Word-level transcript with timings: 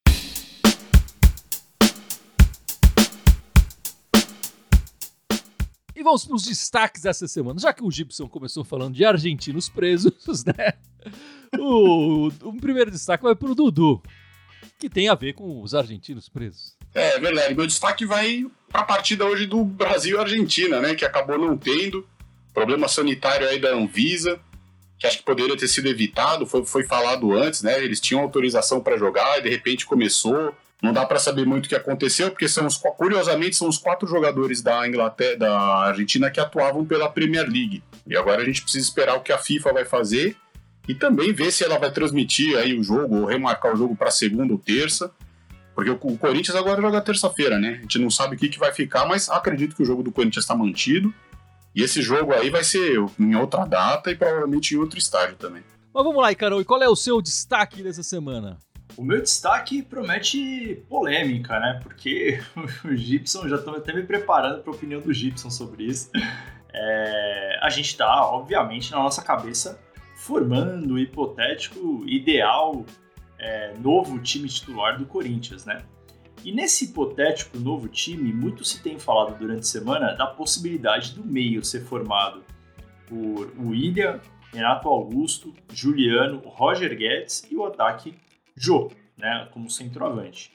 E 5.95 6.05
vamos 6.05 6.25
para 6.25 6.35
os 6.35 6.43
destaques 6.43 7.03
dessa 7.03 7.29
semana. 7.29 7.61
Já 7.61 7.73
que 7.73 7.85
o 7.85 7.89
Gibson 7.89 8.27
começou 8.29 8.65
falando 8.65 8.93
de 8.93 9.05
argentinos 9.05 9.69
presos, 9.69 10.43
né? 10.45 10.73
O, 11.57 12.27
o 12.27 12.57
primeiro 12.57 12.91
destaque 12.91 13.23
vai 13.23 13.37
para 13.37 13.49
o 13.49 13.55
Dudu, 13.55 14.03
que 14.81 14.91
tem 14.91 15.09
a 15.09 15.15
ver 15.15 15.35
com 15.35 15.63
os 15.63 15.77
argentinos 15.77 16.29
presos. 16.29 16.77
É 16.95 17.19
verdade. 17.19 17.55
Meu 17.55 17.67
destaque 17.67 18.05
vai 18.05 18.47
para 18.71 18.83
a 18.83 18.85
partida 18.85 19.25
hoje 19.25 19.47
do 19.47 19.65
Brasil 19.65 20.17
e 20.17 20.21
Argentina, 20.21 20.81
né? 20.81 20.95
Que 20.95 21.05
acabou 21.05 21.39
não 21.39 21.57
tendo. 21.57 22.07
Problema 22.53 22.89
sanitário 22.89 23.49
aí 23.49 23.59
da 23.59 23.71
Anvisa, 23.71 24.39
que 24.99 25.07
acho 25.07 25.19
que 25.19 25.25
poderia 25.25 25.57
ter 25.57 25.69
sido 25.69 25.89
evitado. 25.89 26.47
Foi, 26.47 26.65
foi 26.65 26.85
falado 26.85 27.33
antes, 27.33 27.63
né? 27.63 27.83
Eles 27.83 28.01
tinham 28.01 28.23
autorização 28.23 28.81
para 28.81 28.97
jogar 28.97 29.39
e 29.39 29.43
de 29.43 29.49
repente 29.49 29.87
começou. 29.87 30.55
Não 30.83 30.93
dá 30.93 31.07
para 31.07 31.21
saber 31.21 31.47
muito 31.47 31.67
o 31.67 31.69
que 31.69 31.77
aconteceu, 31.77 32.31
porque 32.31 32.49
são 32.49 32.67
os, 32.67 32.77
curiosamente 32.77 33.55
são 33.55 33.69
os 33.69 33.79
quatro 33.79 34.07
jogadores 34.09 34.61
da 34.61 34.87
Inglaterra, 34.87 35.37
da 35.37 35.59
Argentina 35.87 36.29
que 36.29 36.41
atuavam 36.41 36.85
pela 36.85 37.09
Premier 37.09 37.45
League. 37.45 37.85
E 38.05 38.17
agora 38.17 38.43
a 38.43 38.45
gente 38.45 38.63
precisa 38.63 38.85
esperar 38.85 39.15
o 39.15 39.21
que 39.21 39.33
a 39.33 39.39
FIFA 39.39 39.73
vai 39.73 39.85
fazer 39.85 40.37
e 40.89 40.95
também 40.95 41.33
ver 41.33 41.53
se 41.53 41.63
ela 41.63 41.79
vai 41.79 41.93
transmitir 41.93 42.59
aí 42.59 42.77
o 42.77 42.83
jogo 42.83 43.21
ou 43.21 43.25
remarcar 43.25 43.73
o 43.73 43.77
jogo 43.77 43.95
para 43.95 44.11
segunda 44.11 44.53
ou 44.53 44.59
terça. 44.59 45.13
Porque 45.75 45.91
o 45.91 45.95
o 45.95 46.19
Corinthians 46.19 46.57
agora 46.57 46.81
joga 46.81 47.01
terça-feira, 47.01 47.59
né? 47.59 47.77
A 47.79 47.83
gente 47.83 47.99
não 47.99 48.11
sabe 48.11 48.37
o 48.37 48.39
que, 48.39 48.49
que 48.49 48.59
vai 48.59 48.73
ficar, 48.73 49.07
mas 49.07 49.29
acredito 49.31 49.75
que 49.75 49.83
o 49.83 49.87
jogo 49.87 50.03
do 50.03 50.13
Corinthians 50.13 50.45
está 50.45 50.55
mantido. 50.55 51.13
E 51.75 51.83
esse 51.83 52.03
jogo 52.03 52.33
aí 52.33 52.51
vai 52.51 52.63
ser 52.63 52.99
em 53.19 53.35
outra 53.35 53.65
data 53.65 54.11
e 54.11 54.17
provavelmente 54.17 54.75
em 54.75 54.79
outro 54.79 54.99
estádio 54.99 55.37
também. 55.37 55.63
Mas 55.95 56.05
vamos 56.05 56.23
lá, 56.23 56.31
Icarão, 56.31 56.61
e 56.61 56.65
qual 56.65 56.83
é 56.83 56.89
o 56.89 56.97
seu 56.97 57.21
destaque 57.23 57.83
dessa 57.83 58.03
semana? 58.03 58.59
O 58.97 59.03
meu 59.03 59.21
destaque 59.23 59.83
promete 59.83 60.83
polêmica, 60.89 61.59
né? 61.59 61.81
Porque 61.83 62.41
o 62.85 62.95
Gibson, 62.95 63.49
já 63.49 63.57
estou 63.57 63.75
até 63.75 63.93
me 63.93 64.03
preparando 64.03 64.63
para 64.63 64.73
a 64.73 64.77
opinião 64.77 65.01
do 65.01 65.13
Gibson 65.13 65.51
sobre 65.51 65.85
isso. 65.85 66.11
É, 66.75 67.59
a 67.63 67.71
gente 67.71 67.89
está, 67.89 68.27
obviamente, 68.27 68.91
na 68.91 68.99
nossa 68.99 69.23
cabeça 69.23 69.79
formando 70.17 70.95
o 70.95 70.99
hipotético 70.99 72.05
ideal 72.07 72.85
é, 73.43 73.75
novo 73.79 74.19
time 74.21 74.49
titular 74.49 74.97
do 74.97 75.05
Corinthians, 75.05 75.67
né? 75.67 75.85
E 76.45 76.53
nesse 76.53 76.87
hipotético 76.87 77.59
novo 77.59 77.89
time, 77.89 78.33
muito 78.33 78.65
se 78.65 78.83
tem 78.83 78.99
falado 78.99 79.39
durante 79.39 79.61
a 79.61 79.65
semana 79.65 80.13
da 80.13 80.27
possibilidade 80.27 81.15
do 81.15 81.25
meio 81.25 81.65
ser 81.65 81.83
formado 81.83 82.43
por 83.07 83.53
William, 83.59 84.21
Renato 84.53 84.89
Augusto, 84.89 85.53
Juliano, 85.73 86.43
Roger 86.45 86.97
Guedes 86.97 87.45
e 87.51 87.57
o 87.57 87.65
ataque 87.65 88.15
Jô, 88.57 88.91
né, 89.17 89.49
como 89.53 89.71
centroavante. 89.71 90.53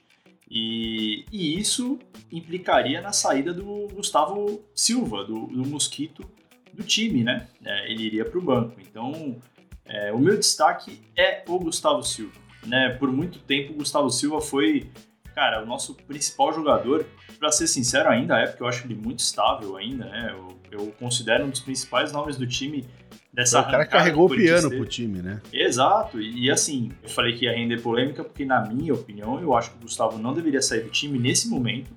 E, 0.50 1.24
e 1.30 1.58
isso 1.58 1.98
implicaria 2.32 3.00
na 3.00 3.12
saída 3.12 3.52
do 3.52 3.88
Gustavo 3.92 4.62
Silva, 4.74 5.24
do, 5.24 5.46
do 5.46 5.66
Mosquito, 5.66 6.28
do 6.72 6.82
time, 6.82 7.22
né? 7.22 7.48
É, 7.64 7.90
ele 7.90 8.04
iria 8.04 8.24
para 8.24 8.38
o 8.38 8.42
banco. 8.42 8.80
Então, 8.80 9.36
é, 9.84 10.12
o 10.12 10.18
meu 10.18 10.36
destaque 10.36 11.00
é 11.16 11.44
o 11.46 11.58
Gustavo 11.58 12.02
Silva. 12.02 12.47
Né? 12.66 12.90
Por 12.98 13.10
muito 13.10 13.38
tempo, 13.38 13.72
o 13.72 13.76
Gustavo 13.76 14.10
Silva 14.10 14.40
foi, 14.40 14.90
cara, 15.34 15.62
o 15.62 15.66
nosso 15.66 15.94
principal 15.94 16.52
jogador. 16.52 17.06
Para 17.38 17.52
ser 17.52 17.68
sincero, 17.68 18.08
ainda 18.08 18.36
é, 18.36 18.46
porque 18.48 18.62
eu 18.62 18.66
acho 18.66 18.84
ele 18.84 18.96
muito 18.96 19.20
estável 19.20 19.76
ainda, 19.76 20.06
né? 20.06 20.34
Eu, 20.36 20.58
eu 20.72 20.92
considero 20.98 21.44
um 21.44 21.50
dos 21.50 21.60
principais 21.60 22.10
nomes 22.10 22.36
do 22.36 22.44
time 22.46 22.84
dessa 23.32 23.60
o 23.60 23.64
cara 23.64 23.86
carregou 23.86 24.26
o 24.26 24.28
piano 24.28 24.68
pro 24.68 24.84
time, 24.84 25.22
né? 25.22 25.40
Exato, 25.52 26.20
e, 26.20 26.46
e 26.46 26.50
assim, 26.50 26.90
eu 27.00 27.08
falei 27.08 27.36
que 27.36 27.44
ia 27.44 27.52
render 27.52 27.80
polêmica 27.80 28.24
porque, 28.24 28.44
na 28.44 28.60
minha 28.66 28.92
opinião, 28.92 29.40
eu 29.40 29.54
acho 29.54 29.70
que 29.70 29.76
o 29.76 29.80
Gustavo 29.82 30.18
não 30.18 30.34
deveria 30.34 30.60
sair 30.60 30.80
do 30.80 30.90
time 30.90 31.18
nesse 31.18 31.48
momento. 31.48 31.92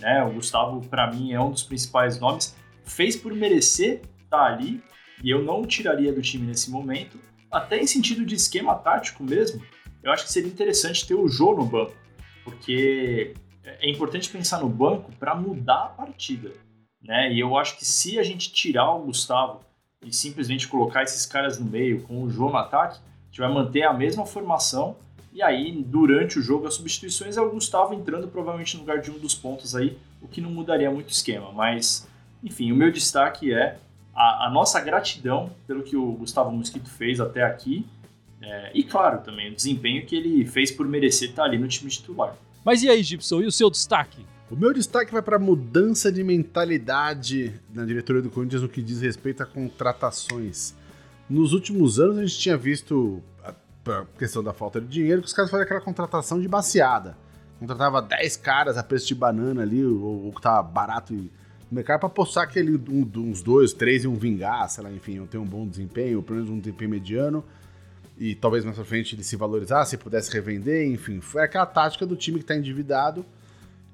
Né? 0.00 0.24
O 0.24 0.32
Gustavo, 0.32 0.80
para 0.88 1.10
mim, 1.12 1.32
é 1.32 1.40
um 1.40 1.50
dos 1.50 1.62
principais 1.62 2.18
nomes. 2.18 2.56
Fez 2.84 3.14
por 3.14 3.32
merecer 3.32 4.00
estar 4.24 4.46
ali 4.46 4.82
e 5.22 5.30
eu 5.30 5.42
não 5.42 5.62
o 5.62 5.66
tiraria 5.66 6.12
do 6.12 6.20
time 6.20 6.46
nesse 6.46 6.70
momento. 6.70 7.18
Até 7.50 7.80
em 7.80 7.86
sentido 7.86 8.24
de 8.24 8.34
esquema 8.34 8.74
tático 8.74 9.22
mesmo, 9.22 9.62
eu 10.02 10.12
acho 10.12 10.24
que 10.24 10.32
seria 10.32 10.50
interessante 10.50 11.06
ter 11.06 11.14
o 11.14 11.28
Jô 11.28 11.54
no 11.54 11.64
banco, 11.64 11.94
porque 12.44 13.34
é 13.64 13.90
importante 13.90 14.30
pensar 14.30 14.60
no 14.60 14.68
banco 14.68 15.12
para 15.18 15.34
mudar 15.34 15.84
a 15.84 15.88
partida. 15.88 16.52
Né? 17.02 17.32
E 17.32 17.40
eu 17.40 17.56
acho 17.56 17.76
que 17.76 17.84
se 17.84 18.18
a 18.18 18.22
gente 18.22 18.52
tirar 18.52 18.90
o 18.92 19.04
Gustavo 19.04 19.60
e 20.04 20.12
simplesmente 20.12 20.68
colocar 20.68 21.02
esses 21.02 21.26
caras 21.26 21.58
no 21.58 21.66
meio 21.66 22.02
com 22.02 22.22
o 22.22 22.30
João 22.30 22.50
no 22.50 22.56
ataque, 22.56 22.98
a 22.98 23.26
gente 23.26 23.40
vai 23.40 23.52
manter 23.52 23.82
a 23.84 23.92
mesma 23.92 24.26
formação 24.26 24.96
e 25.32 25.42
aí 25.42 25.70
durante 25.82 26.38
o 26.38 26.42
jogo 26.42 26.66
as 26.66 26.74
substituições 26.74 27.36
é 27.36 27.40
o 27.40 27.50
Gustavo 27.50 27.94
entrando 27.94 28.26
provavelmente 28.28 28.74
no 28.74 28.80
lugar 28.80 29.00
de 29.00 29.10
um 29.10 29.18
dos 29.18 29.34
pontos 29.34 29.76
aí, 29.76 29.96
o 30.20 30.26
que 30.26 30.40
não 30.40 30.50
mudaria 30.50 30.90
muito 30.90 31.08
o 31.08 31.12
esquema, 31.12 31.52
mas 31.52 32.08
enfim, 32.42 32.72
o 32.72 32.76
meu 32.76 32.90
destaque 32.90 33.52
é 33.52 33.78
a, 34.14 34.46
a 34.46 34.50
nossa 34.50 34.80
gratidão 34.80 35.50
pelo 35.66 35.82
que 35.82 35.96
o 35.96 36.12
Gustavo 36.12 36.50
Mosquito 36.50 36.90
fez 36.90 37.20
até 37.20 37.42
aqui 37.42 37.86
é, 38.42 38.70
e 38.74 38.82
claro 38.82 39.20
também 39.22 39.50
o 39.52 39.54
desempenho 39.54 40.04
que 40.06 40.16
ele 40.16 40.44
fez 40.46 40.70
por 40.70 40.86
merecer 40.86 41.30
estar 41.30 41.44
ali 41.44 41.58
no 41.58 41.68
time 41.68 41.90
titular. 41.90 42.36
Mas 42.64 42.82
e 42.82 42.88
aí, 42.88 43.02
Gibson, 43.02 43.40
e 43.40 43.46
o 43.46 43.52
seu 43.52 43.70
destaque? 43.70 44.24
O 44.50 44.56
meu 44.56 44.72
destaque 44.74 45.12
vai 45.12 45.22
para 45.22 45.38
mudança 45.38 46.10
de 46.10 46.22
mentalidade 46.24 47.52
na 47.72 47.84
diretoria 47.84 48.20
do 48.20 48.30
Corinthians 48.30 48.62
no 48.62 48.68
que 48.68 48.82
diz 48.82 49.00
respeito 49.00 49.42
a 49.42 49.46
contratações. 49.46 50.74
Nos 51.28 51.52
últimos 51.52 52.00
anos 52.00 52.18
a 52.18 52.22
gente 52.26 52.38
tinha 52.38 52.56
visto 52.56 53.22
a 53.44 53.54
a 53.86 54.04
questão 54.18 54.44
da 54.44 54.52
falta 54.52 54.78
de 54.78 54.86
dinheiro 54.88 55.22
que 55.22 55.26
os 55.26 55.32
caras 55.32 55.50
faziam 55.50 55.64
aquela 55.64 55.80
contratação 55.80 56.38
de 56.38 56.46
baseada. 56.46 57.16
Contratava 57.58 58.02
10 58.02 58.36
caras 58.36 58.76
a 58.76 58.82
preço 58.82 59.06
de 59.06 59.14
banana 59.14 59.62
ali, 59.62 59.82
ou, 59.84 60.26
ou 60.26 60.32
que 60.32 60.40
tava 60.42 60.62
barato 60.62 61.14
no 61.14 61.30
mercado, 61.70 62.00
para 62.00 62.08
postar 62.10 62.42
aquele 62.42 62.76
um- 62.76 63.10
uns 63.16 63.42
dois, 63.42 63.72
três 63.72 64.04
e 64.04 64.06
um 64.06 64.14
vingar, 64.16 64.68
sei 64.68 64.84
lá, 64.84 64.92
enfim, 64.92 65.24
ter 65.26 65.38
um 65.38 65.46
bom 65.46 65.66
desempenho, 65.66 66.18
ou 66.18 66.22
pelo 66.22 66.36
menos 66.40 66.50
um 66.50 66.58
desempenho 66.58 66.90
mediano. 66.90 67.42
E 68.20 68.36
talvez 68.36 68.64
mais 68.64 68.76
pra 68.76 68.84
frente 68.84 69.16
ele 69.16 69.24
se 69.24 69.34
valorizasse, 69.34 69.96
pudesse 69.96 70.30
revender, 70.30 70.86
enfim. 70.86 71.20
Foi 71.20 71.42
aquela 71.42 71.66
tática 71.66 72.06
do 72.06 72.14
time 72.14 72.38
que 72.38 72.44
tá 72.44 72.54
endividado 72.54 73.24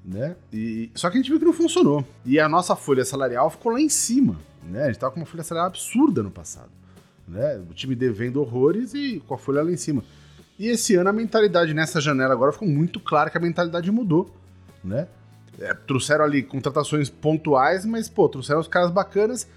né? 0.07 0.37
E, 0.53 0.89
só 0.95 1.09
que 1.09 1.17
a 1.17 1.21
gente 1.21 1.29
viu 1.29 1.37
que 1.37 1.45
não 1.45 1.51
funcionou. 1.51 2.05
E 2.25 2.39
a 2.39 2.47
nossa 2.47 2.77
folha 2.77 3.03
salarial 3.03 3.49
ficou 3.49 3.73
lá 3.73 3.81
em 3.81 3.89
cima, 3.89 4.39
né? 4.63 4.83
A 4.83 4.87
gente 4.87 4.99
tava 4.99 5.11
com 5.11 5.19
uma 5.19 5.25
folha 5.25 5.43
salarial 5.43 5.67
absurda 5.67 6.23
no 6.23 6.31
passado, 6.31 6.69
né? 7.27 7.61
O 7.69 7.73
time 7.73 7.93
devendo 7.93 8.39
horrores 8.39 8.93
e 8.93 9.21
com 9.27 9.33
a 9.33 9.37
folha 9.37 9.61
lá 9.61 9.69
em 9.69 9.75
cima. 9.75 10.01
E 10.57 10.67
esse 10.67 10.95
ano 10.95 11.09
a 11.09 11.13
mentalidade 11.13 11.73
nessa 11.73 11.99
janela 11.99 12.33
agora 12.33 12.53
ficou 12.53 12.67
muito 12.67 13.01
clara 13.01 13.29
que 13.29 13.37
a 13.37 13.41
mentalidade 13.41 13.91
mudou, 13.91 14.33
né? 14.81 15.09
É, 15.59 15.73
trouxeram 15.73 16.23
ali 16.23 16.41
contratações 16.41 17.09
pontuais, 17.09 17.83
mas, 17.83 18.07
pô, 18.07 18.29
trouxeram 18.29 18.61
os 18.61 18.67
caras 18.67 18.91
bacanas 18.91 19.47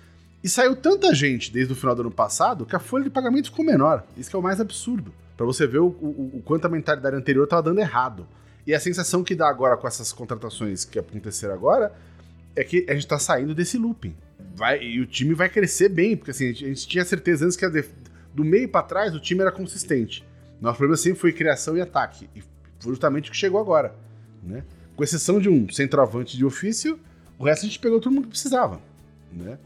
e 0.43 0.49
saiu 0.49 0.75
tanta 0.75 1.15
gente 1.15 1.53
desde 1.53 1.73
o 1.73 1.77
final 1.77 1.95
do 1.95 2.03
ano 2.03 2.11
passado 2.11 2.65
que 2.65 2.75
a 2.75 2.79
folha 2.81 3.05
de 3.05 3.11
pagamento 3.11 3.51
ficou 3.51 3.65
menor. 3.65 4.05
Isso 4.17 4.31
que 4.31 4.37
é 4.37 4.39
o 4.39 4.43
mais 4.43 4.61
absurdo. 4.61 5.13
Pra 5.37 5.47
você 5.47 5.67
ver 5.67 5.79
o, 5.79 5.87
o, 5.87 6.31
o 6.35 6.43
quanto 6.45 6.67
a 6.67 6.69
mentalidade 6.69 7.17
anterior 7.17 7.47
tava 7.47 7.63
dando 7.63 7.81
errado. 7.81 8.27
E 8.67 8.75
a 8.75 8.81
sensação 8.81 9.25
que 9.25 9.35
dá 9.35 9.49
agora 9.49 9.77
com 9.77 9.87
essas 9.87 10.13
contratações 10.13 10.85
que 10.85 10.99
aconteceram 10.99 11.55
agora 11.55 11.93
é 12.55 12.63
que 12.65 12.85
a 12.89 12.95
gente 12.95 13.07
tá 13.07 13.19
saindo 13.19 13.55
desse 13.55 13.79
looping. 13.79 14.15
Vai, 14.55 14.83
e 14.83 15.01
o 15.01 15.07
time 15.07 15.35
vai 15.35 15.49
crescer 15.49 15.89
bem, 15.89 16.17
porque 16.17 16.31
assim, 16.31 16.45
a 16.45 16.49
gente, 16.49 16.65
a 16.65 16.69
gente 16.69 16.89
tinha 16.89 17.05
certeza 17.05 17.45
antes 17.45 17.57
que 17.57 17.65
ia 17.65 17.71
de- 17.71 17.89
do 18.35 18.45
meio 18.45 18.69
para 18.69 18.83
trás 18.83 19.15
o 19.15 19.21
time 19.21 19.41
era 19.41 19.51
consistente. 19.53 20.25
Nosso 20.61 20.77
problema 20.79 20.97
sempre 20.97 21.19
foi 21.19 21.33
criação 21.33 21.77
e 21.77 21.81
ataque. 21.81 22.29
E 22.35 22.43
foi 22.79 22.93
justamente 22.93 23.29
o 23.29 23.33
que 23.33 23.37
chegou 23.39 23.61
agora. 23.61 23.95
Né? 24.43 24.63
Com 24.95 25.03
exceção 25.05 25.39
de 25.41 25.49
um 25.49 25.69
centroavante 25.71 26.37
de 26.37 26.45
ofício, 26.45 26.99
o 27.39 27.45
resto 27.45 27.65
a 27.65 27.69
gente 27.69 27.79
pegou 27.79 27.99
todo 28.01 28.13
mundo 28.13 28.25
que 28.25 28.31
precisava. 28.31 28.81
Né? 29.33 29.59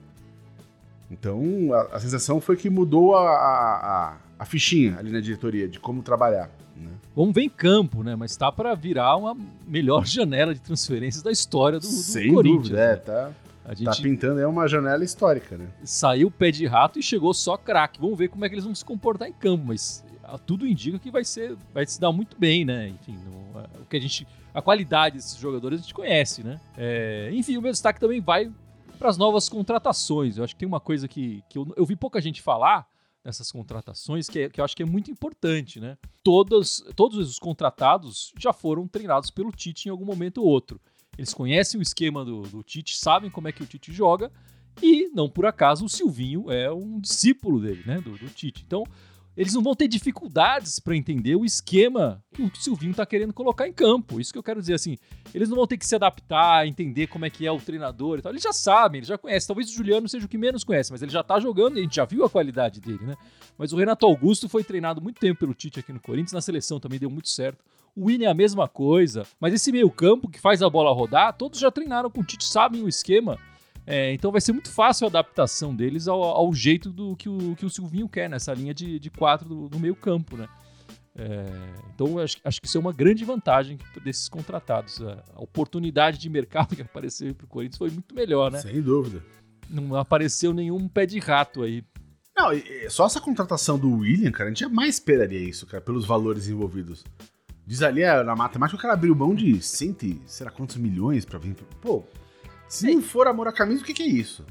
Então 1.11 1.73
a, 1.73 1.97
a 1.97 2.01
sensação 2.01 2.41
foi 2.41 2.57
que 2.57 2.69
mudou 2.71 3.15
a, 3.15 3.29
a, 3.29 4.17
a, 4.39 4.45
fichinha 4.45 4.99
ali 4.99 5.11
na 5.11 5.21
diretoria 5.21 5.69
de 5.69 5.79
como 5.79 6.03
trabalhar. 6.03 6.51
Né? 6.77 6.91
Vamos 7.15 7.35
ver 7.35 7.43
em 7.43 7.49
campo, 7.49 8.03
né? 8.03 8.17
Mas 8.17 8.37
tá 8.37 8.51
para 8.51 8.75
virar 8.75 9.17
uma 9.17 9.37
melhor 9.67 10.05
janela 10.07 10.55
de 10.55 10.61
transferências 10.61 11.23
da 11.23 11.31
história 11.31 11.79
do, 11.79 11.87
do 11.87 11.93
Sem 11.93 12.33
Corinthians. 12.33 12.69
Dúvida, 12.69 12.81
é, 12.81 12.97
tá. 12.97 13.31
A 13.65 13.69
tá 13.69 13.75
gente 13.75 13.87
tá 13.87 14.03
pintando 14.03 14.41
é 14.41 14.47
uma 14.47 14.69
janela 14.69 15.03
histórica, 15.03 15.57
né? 15.57 15.67
Saiu 15.85 16.31
pé 16.31 16.51
de 16.51 16.67
rato 16.67 16.99
e 16.99 17.03
chegou 17.03 17.33
só 17.33 17.57
craque. 17.57 17.99
Vamos 17.99 18.19
ver 18.19 18.29
como 18.29 18.45
é 18.45 18.49
que 18.49 18.55
eles 18.55 18.65
vão 18.65 18.75
se 18.75 18.85
comportar 18.85 19.27
em 19.27 19.33
campo, 19.33 19.65
mas 19.67 20.05
tudo 20.45 20.67
indica 20.67 20.99
que 20.99 21.11
vai 21.11 21.25
ser, 21.25 21.57
vai 21.73 21.87
se 21.87 22.01
dar 22.01 22.13
muito 22.13 22.37
bem, 22.39 22.65
né? 22.65 22.89
Enfim, 22.89 23.19
no, 23.25 23.61
o 23.81 23.87
que 23.89 23.97
a 23.97 24.01
gente, 24.01 24.27
a 24.53 24.61
qualidade 24.61 25.17
desses 25.17 25.39
jogadores 25.39 25.81
a 25.81 25.83
gente 25.83 25.95
conhece, 25.95 26.43
né? 26.43 26.61
É, 26.77 27.31
enfim, 27.33 27.57
o 27.57 27.63
meu 27.63 27.71
destaque 27.71 28.01
também 28.01 28.21
vai 28.21 28.51
para 28.99 29.09
as 29.09 29.17
novas 29.17 29.49
contratações. 29.49 30.37
Eu 30.37 30.45
acho 30.45 30.55
que 30.55 30.61
tem 30.61 30.69
uma 30.69 30.81
coisa 30.81 31.09
que, 31.09 31.43
que 31.49 31.59
eu, 31.59 31.67
eu 31.77 31.85
vi 31.85 31.97
pouca 31.97 32.21
gente 32.21 32.41
falar 32.41 32.87
nessas 33.25 33.51
contratações 33.51 34.29
que, 34.29 34.41
é, 34.41 34.49
que 34.51 34.61
eu 34.61 34.65
acho 34.65 34.77
que 34.77 34.83
é 34.83 34.87
muito 34.87 35.11
importante, 35.11 35.81
né? 35.81 35.97
Todos, 36.23 36.85
todos 36.95 37.19
os 37.19 37.39
contratados 37.39 38.33
já 38.39 38.53
foram 38.53 38.87
treinados 38.87 39.31
pelo 39.31 39.51
Tite 39.51 39.89
em 39.89 39.91
algum 39.91 40.05
momento 40.05 40.39
ou 40.39 40.47
outro. 40.47 40.81
Eles 41.17 41.33
conhecem 41.33 41.79
o 41.79 41.83
esquema 41.83 42.25
do, 42.25 42.43
do 42.43 42.63
Tite, 42.63 42.97
sabem 42.97 43.31
como 43.31 43.49
é 43.49 43.53
que 43.53 43.63
o 43.63 43.67
Tite 43.67 43.93
joga 43.93 44.31
e, 44.83 45.09
não 45.15 45.29
por 45.29 45.47
acaso, 45.47 45.85
o 45.85 45.89
Silvinho 45.89 46.51
é 46.51 46.71
um 46.71 47.01
discípulo 47.01 47.61
dele, 47.61 47.83
né? 47.87 48.01
Do, 48.01 48.19
do 48.19 48.29
Tite. 48.29 48.63
Então, 48.67 48.85
eles 49.37 49.53
não 49.53 49.63
vão 49.63 49.75
ter 49.75 49.89
dificuldades 49.89 50.79
para 50.79 50.97
entender 50.97 51.35
o 51.35 51.45
esquema 51.45 52.23
que 52.33 52.43
o 52.43 52.51
Silvinho 52.55 52.93
está 52.93 53.05
querendo 53.05 53.33
colocar 53.33 53.67
em 53.67 53.73
campo. 53.73 54.21
Isso 54.21 54.33
que 54.33 54.39
eu 54.39 54.43
quero 54.43 54.61
dizer 54.61 54.75
assim. 54.75 54.97
Eles 55.35 55.49
não 55.49 55.57
vão 55.57 55.67
ter 55.67 55.77
que 55.77 55.87
se 55.87 55.95
adaptar, 55.95 56.67
entender 56.67 57.09
como 57.09 57.25
é 57.25 57.31
que 57.31 57.47
é 57.47 57.51
o 57.51 57.59
treinador 57.59 58.19
e 58.19 58.23
tal. 58.23 58.31
Eles 58.31 58.43
já 58.43 58.53
sabem, 58.53 59.01
eles 59.01 59.09
já 59.09 59.19
conhecem. 59.19 59.47
Talvez 59.47 59.69
o 59.69 59.73
Juliano 59.75 60.09
seja 60.09 60.27
o 60.27 60.29
que 60.29 60.39
menos 60.39 60.63
conhece, 60.63 60.93
mas 60.93 61.03
ele 61.03 61.11
já 61.11 61.21
está 61.21 61.41
jogando 61.41 61.79
a 61.79 61.81
gente 61.81 61.97
já 61.97 62.05
viu 62.05 62.25
a 62.25 62.31
qualidade 62.31 62.81
dele, 62.81 63.05
né? 63.05 63.17
Mas 63.59 63.73
o 63.73 63.77
Renato 63.77 64.07
Augusto 64.07 64.49
foi 64.49 64.63
treinado 64.63 65.03
muito 65.03 65.21
tempo 65.21 65.41
pelo 65.41 65.55
Tite 65.55 65.81
aqui 65.81 65.93
no 65.93 66.01
Corinthians, 66.01 66.33
na 66.33 66.41
seleção 66.41 66.79
também 66.79 66.99
deu 66.99 67.11
muito 67.11 67.29
certo. 67.29 67.65
O 67.97 68.07
William 68.07 68.29
é 68.29 68.31
a 68.31 68.35
mesma 68.35 68.69
coisa, 68.69 69.25
mas 69.41 69.55
esse 69.55 69.71
meio-campo 69.71 70.29
que 70.29 70.41
faz 70.41 70.63
a 70.63 70.71
bola 70.71 70.93
rodar, 70.93 71.37
todos 71.37 71.61
já 71.61 71.71
treinaram 71.71 72.11
com 72.11 72.21
o 72.21 72.25
Tite, 72.25 72.45
sabem 72.45 72.83
o 72.83 72.89
esquema. 72.89 73.39
É, 73.87 74.13
então 74.13 74.33
vai 74.33 74.41
ser 74.41 74.53
muito 74.53 74.71
fácil 74.71 75.07
a 75.07 75.09
adaptação 75.09 75.75
deles 75.75 76.09
ao, 76.09 76.23
ao, 76.23 76.55
jeito 76.55 76.91
do 76.91 77.15
que 77.17 77.29
o, 77.29 77.55
que 77.55 77.67
o 77.67 77.71
Silvinho 77.71 78.09
quer 78.09 78.31
nessa 78.31 78.55
linha 78.55 78.73
de, 78.73 78.99
de 78.99 79.11
quatro 79.11 79.47
do, 79.47 79.69
do 79.69 79.79
meio 79.79 79.95
campo, 79.95 80.37
né? 80.37 80.49
É, 81.17 81.47
então 81.95 82.19
acho, 82.19 82.39
acho, 82.43 82.61
que 82.61 82.67
isso 82.67 82.77
é 82.77 82.81
uma 82.81 82.93
grande 82.93 83.25
vantagem 83.25 83.79
desses 84.03 84.29
contratados. 84.29 85.03
A, 85.03 85.23
a 85.35 85.43
oportunidade 85.43 86.19
de 86.19 86.29
mercado 86.31 86.75
que 86.77 86.83
apareceu 86.83 87.35
para 87.35 87.45
o 87.45 87.49
Corinthians 87.49 87.79
foi 87.79 87.91
muito 87.91 88.15
melhor, 88.15 88.51
né? 88.51 88.61
Sem 88.61 88.81
dúvida. 88.81 89.23
Não 89.69 89.95
apareceu 89.97 90.53
nenhum 90.53 90.89
pé 90.89 91.07
de 91.07 91.19
rato 91.19 91.63
aí. 91.63 91.85
Não, 92.37 92.51
só 92.89 93.07
essa 93.07 93.21
contratação 93.21 93.79
do 93.79 93.99
William, 93.99 94.33
cara, 94.33 94.47
a 94.47 94.53
gente 94.53 94.61
jamais 94.61 94.97
esperaria 94.97 95.39
isso, 95.39 95.67
cara, 95.67 95.81
pelos 95.81 96.05
valores 96.05 96.49
envolvidos. 96.49 97.05
Diz 97.67 97.81
ali 97.81 98.03
na 98.03 98.35
matemática 98.35 98.77
que 98.77 98.81
o 98.81 98.83
cara 98.83 98.95
abriu 98.95 99.15
mão 99.15 99.35
de 99.35 99.63
cento, 99.63 100.21
será 100.27 100.51
quantos 100.51 100.77
milhões 100.77 101.25
para 101.25 101.39
vir. 101.39 101.55
Pô, 101.81 102.05
se 102.69 102.93
não 102.93 103.03
for 103.03 103.27
amor 103.27 103.49
à 103.49 103.53
camisa, 103.53 103.83
o 103.83 103.85
que, 103.85 103.95
que 103.95 104.03
é 104.03 104.07
isso? 104.07 104.45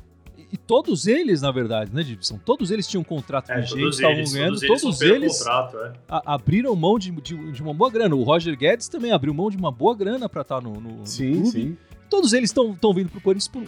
E 0.53 0.57
todos 0.57 1.07
eles, 1.07 1.41
na 1.41 1.51
verdade, 1.51 1.91
né, 1.91 2.03
Gibson? 2.03 2.37
Todos 2.37 2.69
eles 2.69 2.87
tinham 2.87 3.01
um 3.01 3.03
contrato 3.03 3.51
é, 3.51 3.59
vigente, 3.59 3.89
estavam 3.89 4.23
ganhando, 4.23 4.59
todos, 4.59 4.81
todos 4.83 5.01
eles, 5.01 5.39
contrato, 5.39 5.77
é. 5.79 5.93
a, 6.07 6.35
abriram 6.35 6.75
mão 6.75 6.99
de, 6.99 7.09
de, 7.09 7.51
de, 7.51 7.61
uma 7.63 7.73
boa 7.73 7.89
grana. 7.89 8.15
O 8.15 8.21
Roger 8.21 8.55
Guedes 8.55 8.87
também 8.87 9.11
abriu 9.11 9.33
mão 9.33 9.49
de 9.49 9.57
uma 9.57 9.71
boa 9.71 9.95
grana 9.95 10.29
para 10.29 10.43
estar 10.43 10.61
tá 10.61 10.61
no, 10.61 10.79
no, 10.79 11.07
sim, 11.07 11.31
no 11.31 11.41
clube. 11.41 11.59
Sim. 11.59 11.77
Todos 12.07 12.33
eles 12.33 12.51
estão 12.51 12.93
vindo 12.93 13.09
pro 13.09 13.19
Corinthians 13.19 13.47
por. 13.47 13.63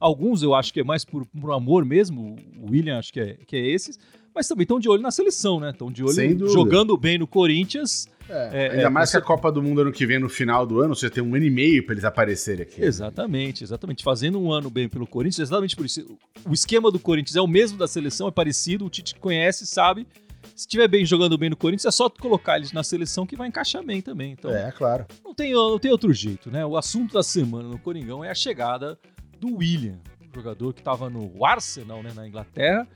Alguns 0.00 0.42
eu 0.42 0.56
acho 0.56 0.72
que 0.74 0.80
é 0.80 0.84
mais 0.84 1.04
por, 1.04 1.24
por 1.24 1.52
amor 1.52 1.84
mesmo, 1.84 2.36
o 2.60 2.72
William 2.72 2.98
acho 2.98 3.12
que 3.12 3.20
é, 3.20 3.38
que 3.46 3.54
é 3.54 3.66
esses, 3.68 3.96
mas 4.34 4.48
também 4.48 4.64
estão 4.64 4.80
de 4.80 4.88
olho 4.88 5.00
na 5.00 5.12
seleção, 5.12 5.60
né? 5.60 5.70
Estão 5.70 5.90
de 5.90 6.02
olho 6.02 6.48
jogando 6.48 6.96
bem 6.96 7.16
no 7.16 7.28
Corinthians 7.28 8.08
é, 8.28 8.50
é, 8.52 8.70
ainda 8.70 8.82
é, 8.82 8.88
mais 8.88 9.10
que 9.10 9.16
a 9.16 9.20
Copa 9.20 9.50
do 9.52 9.62
Mundo 9.62 9.82
ano 9.82 9.92
que 9.92 10.06
vem, 10.06 10.18
no 10.18 10.28
final 10.28 10.66
do 10.66 10.80
ano, 10.80 10.94
você 10.94 11.10
tem 11.10 11.22
um 11.22 11.34
ano 11.34 11.44
e 11.44 11.50
meio 11.50 11.84
para 11.84 11.94
eles 11.94 12.04
aparecerem 12.04 12.62
aqui. 12.62 12.82
Exatamente, 12.82 13.62
exatamente. 13.64 14.02
Fazendo 14.02 14.40
um 14.40 14.52
ano 14.52 14.70
bem 14.70 14.88
pelo 14.88 15.06
Corinthians, 15.06 15.48
exatamente 15.48 15.76
por 15.76 15.86
isso. 15.86 16.18
O 16.46 16.52
esquema 16.52 16.90
do 16.90 16.98
Corinthians 16.98 17.36
é 17.36 17.40
o 17.40 17.46
mesmo 17.46 17.76
da 17.76 17.86
seleção, 17.86 18.28
é 18.28 18.30
parecido, 18.30 18.86
o 18.86 18.90
Tite 18.90 19.14
conhece, 19.16 19.66
sabe. 19.66 20.06
Se 20.54 20.62
estiver 20.62 20.86
bem 20.86 21.04
jogando 21.04 21.36
bem 21.36 21.50
no 21.50 21.56
Corinthians, 21.56 21.86
é 21.86 21.90
só 21.90 22.08
colocar 22.08 22.56
eles 22.56 22.72
na 22.72 22.84
seleção 22.84 23.26
que 23.26 23.36
vai 23.36 23.48
encaixar 23.48 23.84
bem 23.84 24.00
também. 24.00 24.32
Então, 24.32 24.54
é, 24.54 24.70
claro. 24.70 25.06
Não 25.24 25.34
tem, 25.34 25.52
não 25.52 25.78
tem 25.78 25.90
outro 25.90 26.12
jeito, 26.12 26.50
né? 26.50 26.64
O 26.64 26.76
assunto 26.76 27.14
da 27.14 27.22
semana 27.22 27.68
no 27.68 27.78
Coringão 27.78 28.22
é 28.22 28.30
a 28.30 28.34
chegada 28.34 28.98
do 29.40 29.56
William, 29.56 29.98
jogador 30.34 30.72
que 30.72 30.80
estava 30.80 31.10
no 31.10 31.44
Arsenal, 31.44 32.02
né, 32.02 32.12
na 32.14 32.26
Inglaterra. 32.26 32.86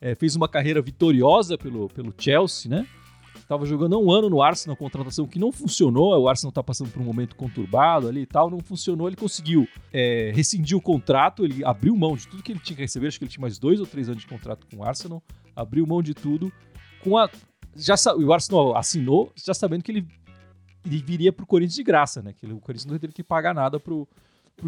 É, 0.00 0.14
fez 0.14 0.34
uma 0.34 0.48
carreira 0.48 0.80
vitoriosa 0.80 1.58
pelo, 1.58 1.88
pelo 1.88 2.12
Chelsea, 2.18 2.70
né? 2.70 2.86
Estava 3.44 3.66
jogando 3.66 3.94
há 3.94 3.98
um 3.98 4.10
ano 4.10 4.30
no 4.30 4.40
Arsenal, 4.40 4.74
contratação 4.74 5.26
que 5.26 5.38
não 5.38 5.52
funcionou. 5.52 6.18
O 6.18 6.28
Arsenal 6.28 6.48
está 6.48 6.62
passando 6.62 6.90
por 6.90 7.02
um 7.02 7.04
momento 7.04 7.36
conturbado 7.36 8.08
ali 8.08 8.22
e 8.22 8.26
tal, 8.26 8.48
não 8.48 8.60
funcionou. 8.60 9.06
Ele 9.06 9.16
conseguiu 9.16 9.68
é, 9.92 10.32
rescindir 10.34 10.74
o 10.74 10.80
contrato, 10.80 11.44
ele 11.44 11.62
abriu 11.62 11.94
mão 11.94 12.16
de 12.16 12.26
tudo 12.26 12.42
que 12.42 12.52
ele 12.52 12.58
tinha 12.58 12.74
que 12.74 12.80
receber. 12.80 13.08
Acho 13.08 13.18
que 13.18 13.24
ele 13.24 13.30
tinha 13.30 13.42
mais 13.42 13.58
dois 13.58 13.80
ou 13.80 13.86
três 13.86 14.08
anos 14.08 14.22
de 14.22 14.26
contrato 14.26 14.66
com 14.66 14.78
o 14.78 14.82
Arsenal. 14.82 15.22
Abriu 15.54 15.86
mão 15.86 16.02
de 16.02 16.14
tudo. 16.14 16.50
Com 17.02 17.18
a, 17.18 17.28
já 17.76 17.94
o 18.16 18.32
Arsenal 18.32 18.74
assinou, 18.78 19.30
já 19.36 19.52
sabendo 19.52 19.84
que 19.84 19.92
ele, 19.92 20.06
ele 20.86 21.02
viria 21.02 21.30
para 21.30 21.44
o 21.44 21.46
Corinthians 21.46 21.74
de 21.74 21.82
graça, 21.82 22.22
né? 22.22 22.32
Que 22.32 22.46
o 22.46 22.60
Corinthians 22.60 22.90
não 22.90 22.98
teve 22.98 23.12
que 23.12 23.22
pagar 23.22 23.54
nada 23.54 23.78
para 23.78 23.92
o 23.92 24.08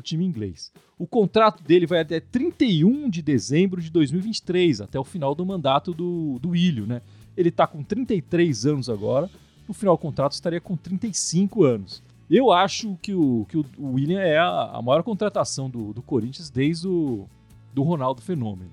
time 0.02 0.22
inglês. 0.22 0.70
O 0.98 1.06
contrato 1.06 1.62
dele 1.62 1.86
vai 1.86 2.00
até 2.00 2.20
31 2.20 3.08
de 3.08 3.22
dezembro 3.22 3.80
de 3.80 3.90
2023, 3.90 4.82
até 4.82 5.00
o 5.00 5.04
final 5.04 5.34
do 5.34 5.46
mandato 5.46 5.94
do, 5.94 6.38
do 6.38 6.50
né? 6.86 7.00
Ele 7.36 7.48
está 7.50 7.66
com 7.66 7.82
33 7.82 8.66
anos 8.66 8.88
agora. 8.88 9.30
No 9.68 9.74
final 9.74 9.96
do 9.96 10.00
contrato 10.00 10.32
estaria 10.32 10.60
com 10.60 10.76
35 10.76 11.64
anos. 11.64 12.02
Eu 12.30 12.50
acho 12.50 12.96
que 13.00 13.12
o, 13.14 13.46
que 13.48 13.56
o 13.56 13.64
William 13.78 14.20
é 14.20 14.38
a, 14.38 14.70
a 14.74 14.82
maior 14.82 15.02
contratação 15.02 15.70
do, 15.70 15.92
do 15.92 16.02
Corinthians 16.02 16.50
desde 16.50 16.88
o 16.88 17.28
do 17.72 17.82
Ronaldo 17.82 18.22
Fenômeno. 18.22 18.70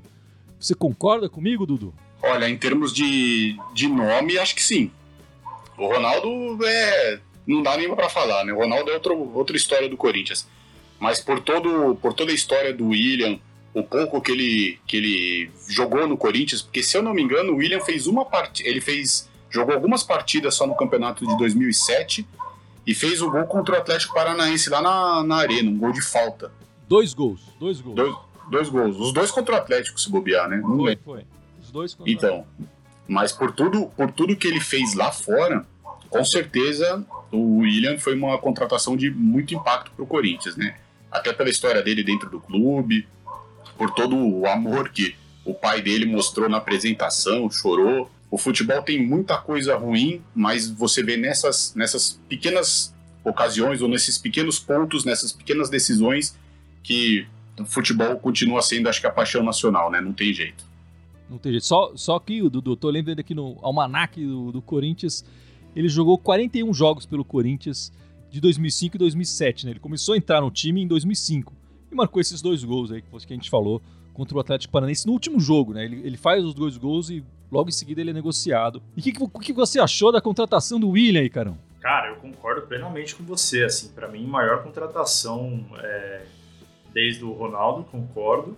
Você 0.57 0.73
concorda 0.73 1.27
comigo, 1.27 1.65
Dudu? 1.65 1.93
Olha, 2.21 2.49
em 2.49 2.57
termos 2.57 2.93
de, 2.93 3.57
de 3.73 3.89
nome, 3.89 4.37
acho 4.37 4.55
que 4.55 4.63
sim. 4.63 4.89
O 5.77 5.87
Ronaldo 5.87 6.65
é. 6.65 7.19
Não 7.45 7.61
dá 7.61 7.75
nem 7.75 7.93
para 7.93 8.07
falar, 8.07 8.45
né? 8.45 8.53
O 8.53 8.57
Ronaldo 8.59 8.89
é 8.89 8.93
outro, 8.93 9.31
outra 9.35 9.57
história 9.57 9.89
do 9.89 9.97
Corinthians. 9.97 10.47
Mas 10.97 11.19
por, 11.19 11.41
todo, 11.41 11.97
por 12.01 12.13
toda 12.13 12.31
a 12.31 12.35
história 12.35 12.73
do 12.73 12.87
William, 12.87 13.37
o 13.73 13.83
pouco 13.83 14.21
que 14.21 14.31
ele, 14.31 14.79
que 14.85 14.97
ele 14.97 15.51
jogou 15.67 16.07
no 16.07 16.17
Corinthians, 16.17 16.61
porque 16.61 16.83
se 16.83 16.95
eu 16.95 17.01
não 17.01 17.13
me 17.13 17.21
engano, 17.21 17.53
o 17.53 17.55
William 17.57 17.79
fez 17.79 18.05
uma 18.07 18.23
partida, 18.23 18.69
ele 18.69 18.81
fez 18.81 19.29
jogou 19.49 19.75
algumas 19.75 20.01
partidas 20.03 20.55
só 20.55 20.65
no 20.65 20.75
campeonato 20.75 21.25
de 21.27 21.37
2007 21.37 22.25
e 22.85 22.93
fez 22.95 23.21
o 23.21 23.29
gol 23.29 23.45
contra 23.45 23.75
o 23.75 23.77
Atlético 23.77 24.13
Paranaense 24.13 24.69
lá 24.69 24.81
na, 24.81 25.23
na 25.23 25.35
arena, 25.37 25.69
um 25.69 25.77
gol 25.77 25.91
de 25.91 26.01
falta. 26.01 26.51
Dois 26.87 27.13
gols, 27.13 27.41
dois 27.59 27.79
gols. 27.79 27.95
Dois, 27.95 28.15
dois 28.49 28.69
gols, 28.69 28.99
os 28.99 29.13
dois 29.13 29.31
contra 29.31 29.55
o 29.55 29.57
Atlético 29.57 29.99
se 29.99 30.09
bobear, 30.09 30.49
né? 30.49 30.57
Não 30.57 30.77
foi, 30.77 30.95
foi. 30.97 31.25
Os 31.61 31.71
dois 31.71 31.93
contra 31.93 32.11
Então, 32.11 32.45
mas 33.07 33.31
por 33.31 33.51
tudo, 33.51 33.85
por 33.95 34.11
tudo 34.11 34.35
que 34.35 34.47
ele 34.47 34.59
fez 34.59 34.95
lá 34.95 35.11
fora, 35.11 35.65
com 36.09 36.25
certeza 36.25 37.05
o 37.31 37.59
William 37.59 37.97
foi 37.97 38.15
uma 38.15 38.37
contratação 38.37 38.97
de 38.97 39.09
muito 39.09 39.53
impacto 39.53 39.91
para 39.91 40.03
o 40.03 40.07
Corinthians, 40.07 40.55
né? 40.55 40.75
Até 41.11 41.31
pela 41.31 41.49
história 41.49 41.81
dele 41.81 42.03
dentro 42.03 42.29
do 42.29 42.39
clube, 42.39 43.07
por 43.77 43.91
todo 43.91 44.15
o 44.15 44.47
amor 44.47 44.89
que 44.89 45.15
o 45.45 45.53
pai 45.53 45.81
dele 45.81 46.05
mostrou 46.05 46.47
na 46.49 46.57
apresentação, 46.57 47.49
chorou. 47.49 48.09
O 48.31 48.37
futebol 48.37 48.81
tem 48.81 49.05
muita 49.05 49.37
coisa 49.37 49.75
ruim, 49.75 50.21
mas 50.33 50.69
você 50.69 51.03
vê 51.03 51.17
nessas, 51.17 51.73
nessas 51.75 52.19
pequenas 52.27 52.93
ocasiões 53.23 53.81
ou 53.81 53.87
nesses 53.87 54.17
pequenos 54.17 54.59
pontos, 54.59 55.05
nessas 55.05 55.31
pequenas 55.31 55.69
decisões 55.69 56.37
que 56.81 57.25
o 57.59 57.65
futebol 57.65 58.17
continua 58.17 58.61
sendo, 58.61 58.89
acho 58.89 58.99
que, 58.99 59.07
a 59.07 59.11
paixão 59.11 59.43
nacional, 59.43 59.91
né? 59.91 60.01
Não 60.01 60.13
tem 60.13 60.33
jeito. 60.33 60.65
Não 61.29 61.37
tem 61.37 61.51
jeito. 61.51 61.65
Só, 61.65 61.91
só 61.95 62.19
que, 62.19 62.41
Dudu, 62.49 62.75
tô 62.75 62.89
lembrando 62.89 63.19
aqui 63.19 63.35
no 63.35 63.57
almanac 63.61 64.19
do, 64.19 64.51
do 64.51 64.61
Corinthians, 64.61 65.23
ele 65.75 65.87
jogou 65.87 66.17
41 66.17 66.73
jogos 66.73 67.05
pelo 67.05 67.23
Corinthians 67.23 67.91
de 68.31 68.41
2005 68.41 68.95
e 68.95 68.99
2007, 68.99 69.65
né? 69.65 69.71
Ele 69.73 69.79
começou 69.79 70.15
a 70.15 70.17
entrar 70.17 70.41
no 70.41 70.49
time 70.49 70.81
em 70.81 70.87
2005 70.87 71.53
e 71.93 71.95
marcou 71.95 72.21
esses 72.21 72.41
dois 72.41 72.63
gols 72.63 72.91
aí 72.91 73.01
que 73.01 73.33
a 73.33 73.35
gente 73.35 73.49
falou 73.49 73.81
contra 74.13 74.37
o 74.37 74.39
Atlético 74.39 74.71
Paranaense 74.71 75.07
no 75.07 75.13
último 75.13 75.39
jogo, 75.39 75.73
né? 75.73 75.85
Ele, 75.85 76.01
ele 76.05 76.17
faz 76.17 76.43
os 76.43 76.53
dois 76.53 76.77
gols 76.77 77.09
e 77.09 77.23
logo 77.51 77.69
em 77.69 77.71
seguida 77.71 78.01
ele 78.01 78.11
é 78.11 78.13
negociado. 78.13 78.81
E 78.95 78.99
o 78.99 79.03
que, 79.29 79.41
que, 79.41 79.53
você 79.53 79.79
achou 79.79 80.11
da 80.11 80.21
contratação 80.21 80.79
do 80.79 80.89
William 80.89 81.21
aí, 81.21 81.29
Carão? 81.29 81.57
Cara, 81.79 82.09
eu 82.09 82.15
concordo 82.17 82.61
plenamente 82.63 83.15
com 83.15 83.23
você. 83.23 83.63
Assim, 83.63 83.89
para 83.89 84.07
mim, 84.07 84.25
maior 84.25 84.63
contratação 84.63 85.65
é, 85.79 86.25
desde 86.93 87.23
o 87.23 87.31
Ronaldo, 87.33 87.83
concordo. 87.83 88.55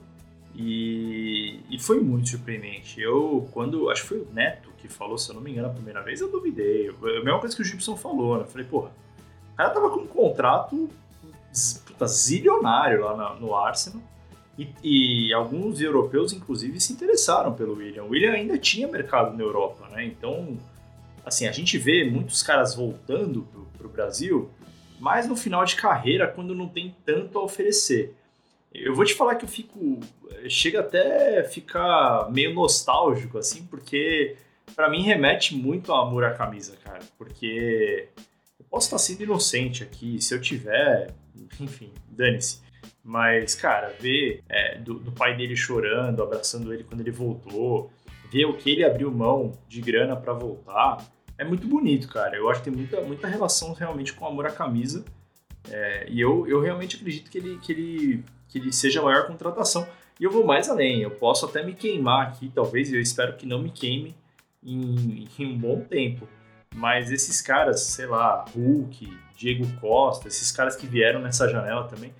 E, 0.54 1.60
e 1.70 1.80
foi 1.80 2.00
muito 2.00 2.30
surpreendente. 2.30 3.02
Eu, 3.02 3.50
quando. 3.52 3.90
Acho 3.90 4.04
que 4.04 4.08
foi 4.08 4.20
o 4.20 4.28
Neto 4.32 4.70
que 4.78 4.88
falou, 4.88 5.18
se 5.18 5.30
eu 5.30 5.36
não 5.36 5.42
me 5.42 5.52
engano, 5.52 5.68
a 5.68 5.72
primeira 5.72 6.02
vez, 6.02 6.22
eu 6.22 6.32
duvidei. 6.32 6.90
A 6.90 7.24
mesma 7.24 7.40
coisa 7.40 7.56
que 7.56 7.62
o 7.62 7.66
Gibson 7.66 7.98
falou, 7.98 8.38
né? 8.38 8.44
Eu 8.44 8.48
falei, 8.48 8.68
porra, 8.68 8.92
o 9.54 9.58
cara 9.58 9.70
tava 9.72 9.90
com 9.90 10.02
um 10.02 10.08
contrato 10.08 10.90
puta, 11.96 12.08
zilionário 12.08 13.02
lá 13.02 13.36
no, 13.40 13.56
Arsenal. 13.56 14.02
E, 14.58 14.70
e, 14.84 15.34
alguns 15.34 15.82
europeus, 15.82 16.32
inclusive, 16.32 16.80
se 16.80 16.94
interessaram 16.94 17.54
pelo 17.54 17.76
William. 17.76 18.04
O 18.04 18.10
William 18.10 18.32
ainda 18.32 18.58
tinha 18.58 18.88
mercado 18.88 19.36
na 19.36 19.44
Europa, 19.44 19.88
né? 19.90 20.06
Então, 20.06 20.58
assim, 21.26 21.48
a 21.48 21.52
gente 21.52 21.78
vê 21.78 22.10
muitos 22.10 22.42
caras 22.42 22.74
voltando 22.74 23.42
pro, 23.44 23.66
pro 23.78 23.90
Brasil, 23.90 24.50
mas 25.00 25.28
no 25.28 25.36
final 25.36 25.66
de 25.66 25.76
carreira, 25.76 26.28
quando 26.28 26.56
não 26.56 26.70
tem 26.70 26.96
tanto 27.06 27.38
a 27.38 27.44
oferecer. 27.44 28.16
Eu 28.74 28.94
vou 28.94 29.06
te 29.06 29.14
falar 29.14 29.36
que 29.36 29.46
eu 29.46 29.50
fico. 29.50 30.00
Chega 30.48 30.82
até 30.82 31.44
ficar 31.44 32.30
meio 32.32 32.54
nostálgico, 32.54 33.38
assim, 33.38 33.66
porque 33.66 34.38
para 34.76 34.90
mim 34.90 35.02
remete 35.02 35.56
muito 35.56 35.92
ao 35.92 36.08
amor 36.08 36.24
à 36.24 36.34
camisa, 36.34 36.76
cara. 36.84 37.00
Porque 37.18 38.10
posso 38.76 38.88
estar 38.88 38.98
sendo 38.98 39.24
inocente 39.24 39.84
aqui, 39.84 40.22
se 40.22 40.36
eu 40.36 40.42
tiver, 40.42 41.14
enfim, 41.62 41.94
dane-se. 42.10 42.60
Mas, 43.02 43.56
cara, 43.56 43.96
ver 44.02 44.44
é, 44.50 44.78
do, 44.80 44.96
do, 44.96 45.14
pai 45.14 45.38
dele 45.38 45.56
chorando, 45.56 46.22
abraçando 46.22 46.74
ele 46.74 46.84
quando 46.84 47.00
ele 47.00 47.12
voltou, 47.12 47.90
ver 48.30 48.44
o 48.44 48.54
que 48.54 48.70
ele 48.70 48.84
abriu 48.84 49.10
mão 49.10 49.54
de 49.70 49.80
grana 49.80 50.14
para 50.14 50.34
voltar, 50.34 50.98
é 51.38 51.46
muito 51.46 51.66
bonito, 51.66 52.10
cara. 52.10 52.36
Eu 52.36 52.50
acho 52.50 52.62
que 52.62 52.70
tem 52.70 52.78
muita, 52.78 53.00
muita 53.00 53.28
relação 53.30 53.72
realmente 53.72 54.12
com 54.12 54.26
o 54.26 54.28
amor 54.28 54.46
à 54.46 54.52
camisa. 54.52 55.06
É, 55.70 56.08
e 56.10 56.20
eu, 56.20 56.46
eu 56.46 56.60
realmente 56.60 56.98
acredito 56.98 57.32
que 57.32 57.38
ele, 57.38 57.58
que 57.60 57.72
ele 57.72 58.26
que 58.50 58.58
ele 58.58 58.74
seja 58.74 59.00
a 59.00 59.04
maior 59.04 59.26
contratação. 59.26 59.88
E 60.20 60.26
eu 60.26 60.32
vou 60.32 60.46
mais 60.46 60.70
além, 60.70 61.02
eu 61.02 61.12
posso 61.12 61.46
até 61.46 61.64
me 61.64 61.74
queimar 61.74 62.28
aqui, 62.28 62.52
talvez, 62.54 62.92
eu 62.92 63.00
espero 63.00 63.38
que 63.38 63.46
não 63.46 63.62
me 63.62 63.70
queime 63.70 64.14
em, 64.62 65.30
em 65.40 65.46
um 65.46 65.58
bom 65.58 65.80
tempo. 65.80 66.28
Mas 66.76 67.12
esses 67.12 67.42
caras, 67.42 67.82
sei 67.82 68.06
lá, 68.06 68.46
Hulk, 68.54 69.18
Diego 69.36 69.66
Costa, 69.80 70.28
esses 70.28 70.52
caras 70.52 70.76
que 70.76 70.86
vieram 70.86 71.22
nessa 71.22 71.50
janela 71.50 71.88
também, 71.88 72.14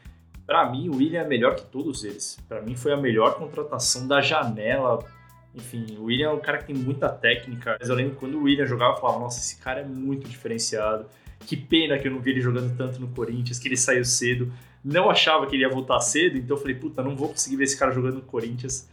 para 0.46 0.70
mim 0.72 0.90
o 0.90 0.96
William 0.96 1.22
é 1.22 1.28
melhor 1.28 1.56
que 1.56 1.66
todos 1.66 2.04
eles. 2.04 2.40
Para 2.48 2.62
mim 2.62 2.76
foi 2.76 2.94
a 2.94 2.98
melhor 2.98 3.36
contratação 3.36 4.08
da 4.08 4.22
janela. 4.22 5.06
Enfim, 5.54 5.98
o 6.00 6.06
William 6.06 6.30
é 6.30 6.34
um 6.34 6.40
cara 6.40 6.58
que 6.58 6.66
tem 6.66 6.76
muita 6.76 7.10
técnica. 7.10 7.78
Mas 7.80 7.90
eu 7.90 7.96
lembro 7.96 8.16
quando 8.16 8.36
o 8.36 8.44
William 8.44 8.66
jogava, 8.66 8.96
eu 8.96 9.02
falava, 9.02 9.20
nossa, 9.20 9.40
esse 9.40 9.58
cara 9.58 9.82
é 9.82 9.86
muito 9.86 10.28
diferenciado. 10.28 11.06
Que 11.42 11.56
pena 11.58 12.00
que 12.00 12.08
eu 12.08 12.12
não 12.12 12.20
vi 12.20 12.32
ele 12.32 12.42
jogando 12.42 12.76
tanto 12.78 13.00
no 13.00 13.08
Corinthians, 13.10 13.60
que 13.60 13.68
ele 13.68 13.78
saiu 13.78 14.06
cedo 14.06 14.52
não 14.86 15.10
achava 15.10 15.48
que 15.48 15.56
ele 15.56 15.64
ia 15.64 15.70
voltar 15.70 16.00
cedo, 16.00 16.38
então 16.38 16.56
eu 16.56 16.62
falei, 16.62 16.76
puta, 16.76 17.02
não 17.02 17.16
vou 17.16 17.30
conseguir 17.30 17.56
ver 17.56 17.64
esse 17.64 17.76
cara 17.76 17.92
jogando 17.92 18.18
no 18.18 18.22
Corinthians. 18.22 18.88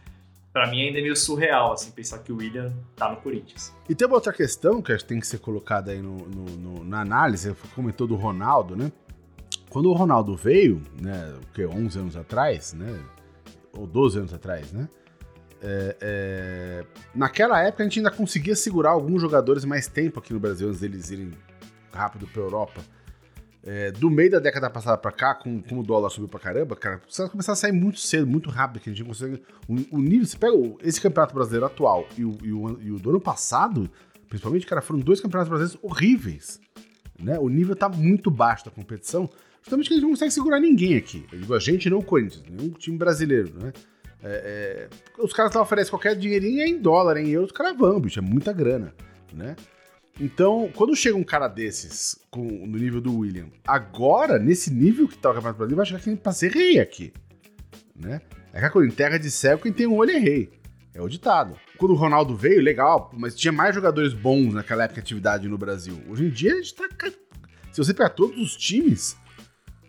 Para 0.53 0.69
mim 0.69 0.83
ainda 0.83 0.99
é 0.99 1.01
meio 1.01 1.15
surreal, 1.15 1.73
assim, 1.73 1.89
pensar 1.89 2.19
que 2.19 2.31
o 2.31 2.37
William 2.37 2.71
tá 2.95 3.09
no 3.09 3.17
Corinthians. 3.17 3.73
E 3.89 3.95
tem 3.95 4.07
uma 4.07 4.15
outra 4.15 4.31
questão 4.31 4.83
que 4.83 4.93
acho 4.93 5.03
que 5.03 5.09
tem 5.09 5.19
que 5.19 5.25
ser 5.25 5.39
colocada 5.39 5.91
aí 5.91 5.99
no, 5.99 6.15
no, 6.15 6.45
no, 6.45 6.83
na 6.83 7.01
análise, 7.01 7.55
comentou 7.73 8.05
do 8.05 8.15
Ronaldo, 8.15 8.75
né? 8.75 8.91
Quando 9.69 9.89
o 9.89 9.93
Ronaldo 9.93 10.35
veio, 10.35 10.79
né, 11.01 11.33
o 11.41 11.53
que, 11.53 11.65
11 11.65 11.97
anos 11.97 12.15
atrás, 12.15 12.73
né, 12.73 12.99
ou 13.75 13.87
12 13.87 14.19
anos 14.19 14.31
atrás, 14.31 14.71
né, 14.71 14.87
é, 15.59 15.97
é, 15.99 16.85
naquela 17.15 17.59
época 17.59 17.81
a 17.81 17.85
gente 17.87 17.97
ainda 17.97 18.11
conseguia 18.11 18.55
segurar 18.55 18.91
alguns 18.91 19.19
jogadores 19.19 19.65
mais 19.65 19.87
tempo 19.87 20.19
aqui 20.19 20.31
no 20.31 20.39
Brasil 20.39 20.67
antes 20.67 20.81
deles 20.81 21.09
irem 21.09 21.31
rápido 21.91 22.27
para 22.27 22.41
Europa. 22.41 22.81
É, 23.65 23.91
do 23.91 24.09
meio 24.09 24.29
da 24.29 24.39
década 24.39 24.69
passada 24.69 24.97
pra 24.97 25.11
cá, 25.11 25.33
com, 25.33 25.61
com 25.61 25.79
o 25.79 25.83
dólar 25.83 26.09
subiu 26.09 26.27
pra 26.27 26.39
caramba, 26.39 26.75
cara, 26.75 26.97
precisa 26.97 27.29
começar 27.29 27.53
a 27.53 27.55
sair 27.55 27.71
muito 27.71 27.97
cedo, 27.97 28.27
muito 28.27 28.49
rápido, 28.49 28.81
que 28.81 28.89
a 28.89 28.93
gente 28.93 29.05
consegue. 29.05 29.41
O, 29.67 30.01
nível, 30.01 30.25
você 30.25 30.37
pega 30.37 30.53
esse 30.83 30.99
campeonato 30.99 31.33
brasileiro 31.33 31.65
atual 31.65 32.05
e 32.17 32.25
o, 32.25 32.37
e 32.43 32.51
o, 32.51 32.81
e 32.81 32.91
o 32.91 32.99
do 32.99 33.11
ano 33.11 33.21
passado, 33.21 33.89
principalmente, 34.27 34.65
cara, 34.65 34.81
foram 34.81 34.99
dois 34.99 35.21
campeonatos 35.21 35.49
brasileiros 35.49 35.79
horríveis. 35.81 36.59
Né? 37.17 37.39
O 37.39 37.47
nível 37.47 37.73
tá 37.73 37.87
muito 37.87 38.29
baixo 38.29 38.65
da 38.65 38.71
competição, 38.71 39.29
justamente 39.61 39.87
que 39.87 39.93
a 39.93 39.95
gente 39.95 40.03
não 40.03 40.11
consegue 40.11 40.31
segurar 40.31 40.59
ninguém 40.59 40.97
aqui. 40.97 41.25
Eu 41.31 41.39
digo 41.39 41.53
a 41.53 41.59
gente, 41.59 41.89
não 41.89 41.99
o 41.99 42.03
Corinthians, 42.03 42.43
nenhum 42.49 42.69
time 42.71 42.97
brasileiro, 42.97 43.53
né? 43.61 43.71
É, 44.25 44.89
é, 44.89 45.21
os 45.21 45.33
caras 45.33 45.53
oferecem 45.55 45.89
qualquer 45.89 46.15
dinheirinho 46.15 46.61
é 46.61 46.67
em 46.67 46.79
dólar, 46.79 47.17
em 47.17 47.29
euros, 47.29 47.51
os 47.51 47.57
caras 47.57 47.77
vão, 47.77 47.99
bicho, 47.99 48.19
é 48.19 48.21
muita 48.21 48.53
grana, 48.53 48.93
né? 49.33 49.55
Então, 50.19 50.71
quando 50.75 50.95
chega 50.95 51.17
um 51.17 51.23
cara 51.23 51.47
desses, 51.47 52.19
com, 52.29 52.43
no 52.43 52.77
nível 52.77 53.01
do 53.01 53.17
William, 53.17 53.47
agora, 53.65 54.37
nesse 54.37 54.71
nível 54.71 55.07
que 55.07 55.17
tá 55.17 55.31
o 55.31 55.33
Campeonato 55.33 55.57
Brasileiro, 55.57 55.77
vai 55.77 55.85
chegar 55.85 56.01
quem 56.01 56.15
pra 56.15 56.31
ser 56.31 56.51
rei 56.51 56.79
aqui. 56.79 57.11
Né? 57.95 58.21
É 58.53 58.59
que 58.59 58.65
a 58.65 58.69
coisa, 58.69 58.91
em 58.91 58.95
terra 58.95 59.17
de 59.17 59.31
céu, 59.31 59.57
quem 59.57 59.73
tem 59.73 59.87
um 59.87 59.97
olho 59.97 60.11
é 60.11 60.17
rei. 60.17 60.51
É 60.93 61.01
o 61.01 61.09
ditado. 61.09 61.57
Quando 61.77 61.91
o 61.91 61.95
Ronaldo 61.95 62.35
veio, 62.35 62.61
legal, 62.61 63.11
mas 63.17 63.35
tinha 63.35 63.51
mais 63.51 63.73
jogadores 63.73 64.13
bons 64.13 64.53
naquela 64.53 64.83
época 64.83 65.01
de 65.01 65.05
atividade 65.05 65.47
no 65.47 65.57
Brasil. 65.57 65.99
Hoje 66.07 66.25
em 66.25 66.29
dia, 66.29 66.53
a 66.53 66.57
gente 66.57 66.75
tá. 66.75 66.87
Se 67.71 67.77
você 67.83 67.93
pegar 67.93 68.09
todos 68.09 68.39
os 68.39 68.55
times, 68.55 69.17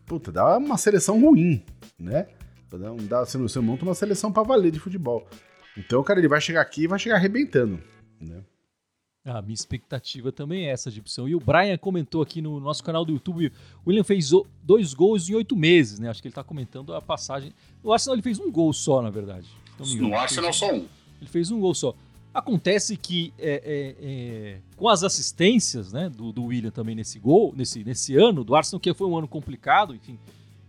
puta, 0.06 0.32
dá 0.32 0.56
uma 0.56 0.78
seleção 0.78 1.20
ruim, 1.20 1.62
né? 1.98 2.26
Dá, 3.06 3.20
você, 3.20 3.36
você 3.36 3.60
monta 3.60 3.84
uma 3.84 3.94
seleção 3.94 4.32
pra 4.32 4.42
valer 4.42 4.70
de 4.70 4.80
futebol. 4.80 5.28
Então, 5.76 6.02
cara, 6.02 6.18
ele 6.18 6.28
vai 6.28 6.40
chegar 6.40 6.62
aqui 6.62 6.84
e 6.84 6.86
vai 6.86 6.98
chegar 6.98 7.16
arrebentando, 7.16 7.78
né? 8.18 8.42
A 9.26 9.40
minha 9.40 9.54
expectativa 9.54 10.30
também 10.30 10.66
é 10.66 10.70
essa, 10.70 10.90
Gibson. 10.90 11.26
E 11.26 11.34
o 11.34 11.40
Brian 11.40 11.78
comentou 11.78 12.20
aqui 12.20 12.42
no 12.42 12.60
nosso 12.60 12.84
canal 12.84 13.06
do 13.06 13.12
YouTube, 13.12 13.50
o 13.82 13.88
William 13.88 14.04
fez 14.04 14.30
dois 14.62 14.92
gols 14.92 15.30
em 15.30 15.34
oito 15.34 15.56
meses, 15.56 15.98
né? 15.98 16.10
Acho 16.10 16.20
que 16.20 16.28
ele 16.28 16.32
está 16.32 16.44
comentando 16.44 16.94
a 16.94 17.00
passagem. 17.00 17.50
No 17.82 17.90
Arsenal 17.90 18.16
ele 18.16 18.22
fez 18.22 18.38
um 18.38 18.50
gol 18.50 18.70
só, 18.74 19.00
na 19.00 19.08
verdade. 19.08 19.46
Então, 19.74 19.86
no 19.96 20.14
Arsenal 20.14 20.52
só 20.52 20.70
um. 20.70 20.86
Ele 21.20 21.30
fez 21.30 21.50
um 21.50 21.58
gol 21.58 21.74
só. 21.74 21.94
Acontece 22.34 22.98
que 22.98 23.32
é, 23.38 23.62
é, 23.64 23.96
é, 24.06 24.58
com 24.76 24.90
as 24.90 25.02
assistências 25.02 25.90
né, 25.90 26.10
do, 26.10 26.30
do, 26.30 26.44
William 26.44 26.70
também 26.70 26.94
nesse 26.94 27.18
gol, 27.18 27.54
nesse, 27.56 27.82
nesse 27.82 28.14
ano, 28.16 28.44
do 28.44 28.54
Arsenal, 28.54 28.78
que 28.78 28.92
foi 28.92 29.06
um 29.06 29.16
ano 29.16 29.28
complicado, 29.28 29.94
enfim, 29.94 30.18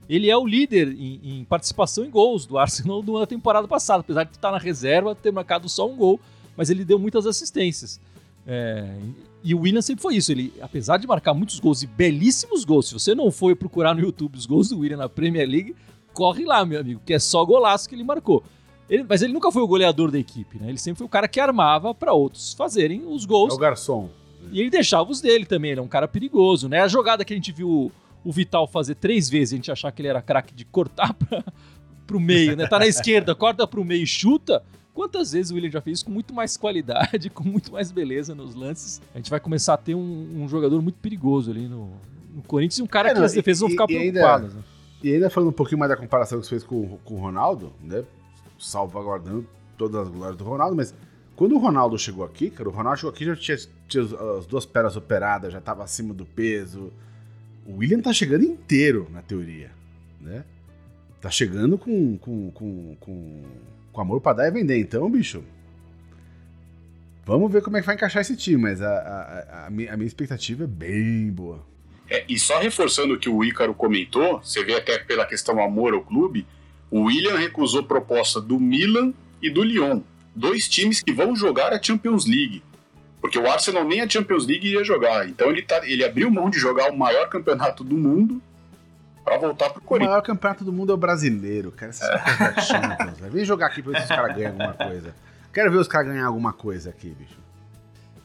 ele 0.08 0.30
é 0.30 0.38
o 0.38 0.46
líder 0.46 0.90
em, 0.90 1.40
em 1.40 1.44
participação 1.44 2.06
em 2.06 2.10
gols 2.10 2.46
do 2.46 2.58
Arsenal 2.58 3.04
na 3.20 3.26
temporada 3.26 3.68
passada, 3.68 4.00
apesar 4.00 4.24
de 4.24 4.32
estar 4.32 4.52
na 4.52 4.60
reserva, 4.60 5.14
ter 5.14 5.32
marcado 5.32 5.68
só 5.68 5.90
um 5.90 5.98
gol, 5.98 6.22
mas 6.56 6.70
ele 6.70 6.86
deu 6.86 6.98
muitas 6.98 7.26
assistências. 7.26 8.00
É, 8.46 8.98
e 9.44 9.54
o 9.54 9.60
William 9.62 9.82
sempre 9.82 10.02
foi 10.02 10.16
isso. 10.16 10.32
Ele, 10.32 10.54
apesar 10.62 10.98
de 10.98 11.08
marcar 11.08 11.34
muitos 11.34 11.60
gols 11.60 11.84
e 11.84 11.88
belíssimos 11.88 12.64
gols, 12.64 12.88
se 12.88 12.94
você 12.94 13.16
não 13.16 13.32
foi 13.32 13.56
procurar 13.56 13.94
no 13.94 14.02
YouTube 14.02 14.36
os 14.38 14.46
gols 14.46 14.70
do 14.70 14.80
William 14.80 14.98
na 14.98 15.10
Premier 15.10 15.48
League, 15.48 15.76
corre 16.14 16.46
lá, 16.46 16.66
meu 16.66 16.80
amigo, 16.80 17.02
que 17.06 17.14
é 17.14 17.20
só 17.20 17.44
golaço 17.44 17.88
que 17.90 17.96
ele 17.96 18.04
marcou. 18.04 18.44
Ele, 18.90 19.04
mas 19.08 19.22
ele 19.22 19.34
nunca 19.34 19.52
foi 19.52 19.62
o 19.62 19.68
goleador 19.68 20.12
da 20.12 20.20
equipe, 20.20 20.60
né? 20.60 20.70
Ele 20.70 20.78
sempre 20.78 21.00
foi 21.00 21.08
o 21.08 21.10
cara 21.10 21.28
que 21.28 21.40
armava 21.40 21.94
para 21.94 22.14
outros 22.14 22.54
fazerem 22.54 23.04
os 23.06 23.26
gols. 23.26 23.52
É 23.52 23.56
o 23.56 23.60
garçom. 23.60 24.10
E 24.52 24.62
ele 24.62 24.70
deixava 24.70 25.10
os 25.10 25.22
dele 25.22 25.46
também, 25.46 25.72
ele 25.72 25.80
é 25.80 25.84
um 25.84 25.88
cara 25.88 26.08
perigoso, 26.08 26.70
né? 26.70 26.82
A 26.82 26.88
jogada 26.88 27.26
que 27.26 27.34
a 27.34 27.36
gente 27.36 27.52
viu 27.52 27.92
o 28.24 28.32
Vital 28.32 28.68
fazer 28.68 28.96
três 28.96 29.28
vezes, 29.28 29.54
a 29.54 29.56
gente 29.56 29.72
achar 29.72 29.92
que 29.92 30.02
ele 30.02 30.08
era 30.08 30.22
craque 30.22 30.54
de 30.54 30.66
cortar 30.66 31.14
para 31.18 31.44
pro 32.06 32.20
meio, 32.20 32.56
né? 32.56 32.68
Tá 32.68 32.80
na 32.80 32.88
esquerda, 32.88 33.34
corta 33.34 33.68
pro 33.68 33.84
meio 33.84 34.04
e 34.04 34.08
chuta. 34.08 34.64
Quantas 34.96 35.34
vezes 35.34 35.52
o 35.52 35.56
William 35.56 35.70
já 35.70 35.82
fez 35.82 35.98
isso 35.98 36.06
com 36.06 36.12
muito 36.12 36.34
mais 36.34 36.56
qualidade, 36.56 37.30
com 37.30 37.44
muito 37.44 37.70
mais 37.70 37.92
beleza 37.92 38.34
nos 38.34 38.56
lances? 38.56 39.02
A 39.14 39.18
gente 39.18 39.30
vai 39.30 39.42
começar 39.42 39.74
a 39.74 39.78
ter 39.78 39.94
um, 39.94 40.44
um 40.44 40.48
jogador 40.48 40.82
muito 40.82 40.96
perigoso 41.00 41.52
ali 41.52 41.68
no, 41.68 41.92
no 42.34 42.42
Corinthians 42.42 42.80
e 42.80 42.82
um 42.82 42.88
cara 42.88 43.10
é, 43.10 43.12
que 43.12 43.20
não, 43.20 43.26
as 43.26 43.34
defesas 43.34 43.60
vão 43.60 43.70
ficar 43.70 43.88
preocupadas. 43.88 44.52
Ainda, 44.52 44.56
né? 44.56 44.64
E 45.04 45.14
ainda 45.14 45.30
falando 45.30 45.50
um 45.50 45.54
pouquinho 45.54 45.80
mais 45.80 45.90
da 45.90 45.98
comparação 45.98 46.40
que 46.40 46.46
você 46.46 46.52
fez 46.52 46.64
com, 46.64 46.98
com 47.04 47.16
o 47.16 47.18
Ronaldo, 47.18 47.74
né? 47.84 48.06
Salvaguardando 48.58 49.46
todas 49.78 50.08
as 50.08 50.08
glórias 50.08 50.38
do 50.38 50.46
Ronaldo, 50.46 50.78
mas 50.78 50.96
quando 51.36 51.56
o 51.56 51.58
Ronaldo 51.58 52.00
chegou 52.00 52.24
aqui, 52.24 52.50
cara, 52.50 52.70
o 52.70 52.72
Ronaldo 52.72 53.00
chegou 53.00 53.14
aqui 53.14 53.26
já 53.26 53.36
tinha, 53.36 53.58
tinha 53.90 54.04
as 54.38 54.46
duas 54.46 54.66
pernas 54.66 54.96
operadas, 54.96 55.52
já 55.52 55.60
tava 55.60 55.84
acima 55.84 56.14
do 56.14 56.26
peso. 56.26 56.94
O 57.66 57.80
William 57.80 58.00
tá 58.00 58.14
chegando 58.14 58.46
inteiro, 58.46 59.10
na 59.12 59.22
teoria, 59.22 59.72
né? 60.22 60.46
Tá 61.20 61.30
chegando 61.30 61.78
com, 61.78 62.18
com, 62.18 62.50
com, 62.52 62.96
com 62.98 63.44
com 63.96 64.02
amor 64.02 64.22
para 64.22 64.38
dar 64.38 64.48
e 64.48 64.52
vender. 64.52 64.78
Então, 64.78 65.10
bicho, 65.10 65.44
vamos 67.26 67.52
ver 67.52 67.64
como 67.64 67.78
é 67.78 67.80
que 67.80 67.86
vai 67.88 67.96
encaixar 67.96 68.22
esse 68.22 68.36
time, 68.36 68.58
mas 68.58 68.82
a, 68.82 68.90
a, 68.90 69.66
a, 69.66 69.70
minha, 69.70 69.94
a 69.94 69.98
minha, 69.98 70.08
expectativa 70.08 70.66
é 70.66 70.68
bem 70.68 71.32
boa. 71.32 71.66
É, 72.08 72.24
e 72.30 72.38
só 72.38 72.60
reforçando 72.60 73.16
o 73.16 73.20
que 73.20 73.30
o 73.30 73.44
Ícaro 73.44 73.74
comentou, 73.74 74.40
você 74.44 74.64
vê 74.64 74.76
até 74.76 75.00
pela 75.00 75.26
questão 75.26 75.64
amor 75.64 75.94
ao 75.94 76.04
clube, 76.04 76.46
o 76.92 77.04
William 77.04 77.38
recusou 77.38 77.84
proposta 77.84 78.40
do 78.40 78.60
Milan 78.60 79.12
e 79.42 79.50
do 79.50 79.64
Lyon, 79.64 80.02
dois 80.36 80.70
times 80.70 81.02
que 81.02 81.12
vão 81.12 81.36
jogar 81.36 81.74
a 81.74 81.82
Champions 81.82 82.28
League. 82.28 82.62
Porque 83.20 83.40
o 83.40 83.50
Arsenal 83.50 83.84
nem 83.84 84.02
a 84.02 84.08
Champions 84.10 84.46
League 84.46 84.68
ia 84.68 84.84
jogar. 84.84 85.28
Então 85.28 85.50
ele, 85.50 85.64
tá, 85.64 85.82
ele 85.84 86.06
abriu 86.06 86.30
mão 86.30 86.48
de 86.48 86.60
jogar 86.60 86.92
o 86.92 86.98
maior 86.98 87.28
campeonato 87.28 87.84
do 87.84 87.98
mundo 87.98 88.40
para 89.26 89.38
voltar 89.40 89.72
pro 89.72 89.82
Corinthians. 89.82 90.08
O 90.08 90.12
maior 90.12 90.22
campeonato 90.22 90.64
do 90.64 90.72
mundo 90.72 90.92
é 90.92 90.96
o 90.96 90.98
brasileiro, 90.98 91.72
cara. 91.72 91.90
Essas 91.90 92.08
é. 92.10 92.62
Champions, 92.62 93.20
Vem 93.20 93.44
jogar 93.44 93.68
aqui 93.68 93.82
pra 93.82 93.94
ver 93.94 93.98
se 93.98 94.04
os 94.04 94.10
caras 94.10 94.36
ganham 94.36 94.52
alguma 94.52 94.74
coisa. 94.74 95.16
Quero 95.52 95.72
ver 95.72 95.78
os 95.78 95.88
caras 95.88 96.08
ganhar 96.08 96.28
alguma 96.28 96.54
coisa 96.54 96.90
aqui, 96.92 97.10
bicho. 97.10 97.40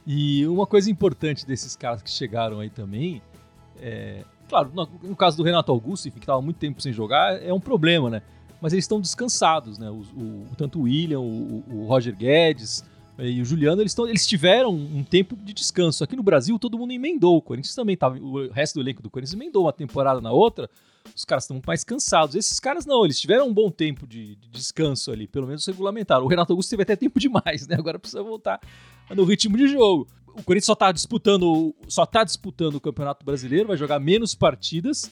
E 0.07 0.47
uma 0.47 0.67
coisa 0.67 0.91
importante 0.91 1.47
desses 1.47 1.75
caras 1.75 2.03
que 2.03 2.11
chegaram 2.11 2.61
aí 2.61 2.71
também, 2.71 3.23
é, 3.81 4.25
claro, 4.49 4.71
no, 4.75 4.89
no, 5.03 5.17
caso 5.17 5.37
do 5.37 5.43
Renato 5.43 5.73
Augusto, 5.73 6.09
enfim, 6.09 6.21
que 6.21 6.27
tava 6.27 6.43
muito 6.43 6.57
tempo 6.57 6.81
sem 6.81 6.93
jogar, 6.93 7.41
é 7.43 7.53
um 7.53 7.61
problema, 7.61 8.11
né? 8.11 8.23
mas 8.61 8.73
eles 8.73 8.85
estão 8.85 9.01
descansados, 9.01 9.79
né? 9.79 9.89
O, 9.89 10.03
o, 10.17 10.47
tanto 10.57 10.81
o 10.81 10.83
William, 10.83 11.21
o, 11.21 11.65
o 11.67 11.87
Roger 11.87 12.15
Guedes 12.15 12.85
e 13.23 13.43
o 13.43 13.45
Juliano, 13.45 13.83
eles, 13.83 13.95
tão, 13.95 14.09
eles 14.09 14.27
tiveram 14.27 14.73
um 14.73 15.03
tempo 15.03 15.37
de 15.37 15.53
descanso. 15.53 16.03
Aqui 16.05 16.17
no 16.17 16.23
Brasil, 16.23 16.59
todo 16.59 16.79
mundo 16.79 16.93
emendou. 16.93 17.37
O 17.37 17.43
Corinthians 17.43 17.75
também 17.75 17.95
estava. 17.95 18.19
O 18.19 18.51
resto 18.51 18.75
do 18.75 18.81
elenco 18.81 19.03
do 19.03 19.11
Corinthians 19.11 19.35
emendou 19.35 19.65
uma 19.65 19.73
temporada 19.73 20.21
na 20.21 20.33
outra. 20.33 20.71
Os 21.15 21.25
caras 21.25 21.45
estão 21.45 21.61
mais 21.67 21.83
cansados. 21.83 22.35
Esses 22.35 22.61
caras 22.61 22.87
não, 22.87 23.05
eles 23.05 23.19
tiveram 23.21 23.49
um 23.49 23.55
bom 23.55 23.71
tempo 23.71 24.07
de, 24.07 24.37
de 24.37 24.49
descanso 24.49 25.11
ali, 25.11 25.27
pelo 25.27 25.47
menos 25.47 25.67
regulamentar. 25.67 26.23
O 26.23 26.29
Renato 26.29 26.53
Augusto 26.53 26.71
teve 26.71 26.83
até 26.83 26.97
tempo 26.97 27.19
demais, 27.19 27.67
né? 27.67 27.77
Agora 27.77 27.99
precisa 27.99 28.23
voltar 28.23 28.61
no 29.11 29.25
ritmo 29.25 29.57
de 29.57 29.69
jogo. 29.69 30.07
O 30.29 30.43
Corinthians 30.43 30.67
só 30.67 30.75
está 30.75 30.93
disputando, 30.93 31.75
só 31.89 32.07
tá 32.07 32.23
disputando 32.23 32.77
o 32.77 32.81
Campeonato 32.81 33.25
Brasileiro, 33.25 33.69
vai 33.69 33.77
jogar 33.77 33.99
menos 33.99 34.35
partidas. 34.35 35.11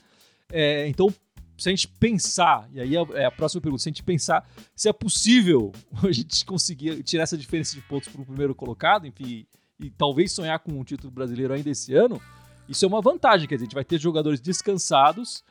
É, 0.51 0.87
então 0.89 1.13
se 1.59 1.69
a 1.69 1.73
gente 1.73 1.89
pensar, 1.89 2.69
e 2.73 2.81
aí 2.81 2.97
é, 2.97 3.01
é 3.15 3.25
a 3.25 3.31
próxima 3.31 3.61
pergunta, 3.61 3.83
se 3.83 3.89
a 3.89 3.91
gente 3.91 4.03
pensar 4.03 4.49
se 4.75 4.89
é 4.89 4.93
possível 4.93 5.73
a 6.03 6.13
gente 6.13 6.45
conseguir 6.45 7.03
tirar 7.03 7.25
essa 7.25 7.37
diferença 7.37 7.75
de 7.75 7.83
pontos 7.83 8.09
para 8.09 8.23
o 8.23 8.25
primeiro 8.25 8.55
colocado, 8.55 9.07
enfim, 9.07 9.47
e, 9.81 9.91
talvez 9.91 10.33
sonhar 10.33 10.59
com 10.61 10.73
um 10.73 10.85
título 10.85 11.11
brasileiro 11.11 11.53
ainda 11.53 11.69
esse 11.71 11.95
ano, 11.95 12.21
isso 12.69 12.85
é 12.85 12.89
uma 12.89 13.01
vantagem, 13.01 13.49
quer 13.49 13.57
dizer, 13.57 13.65
a 13.65 13.67
gente 13.67 13.75
vai 13.75 13.85
ter 13.85 13.99
jogadores 13.99 14.41
descansados 14.41 15.45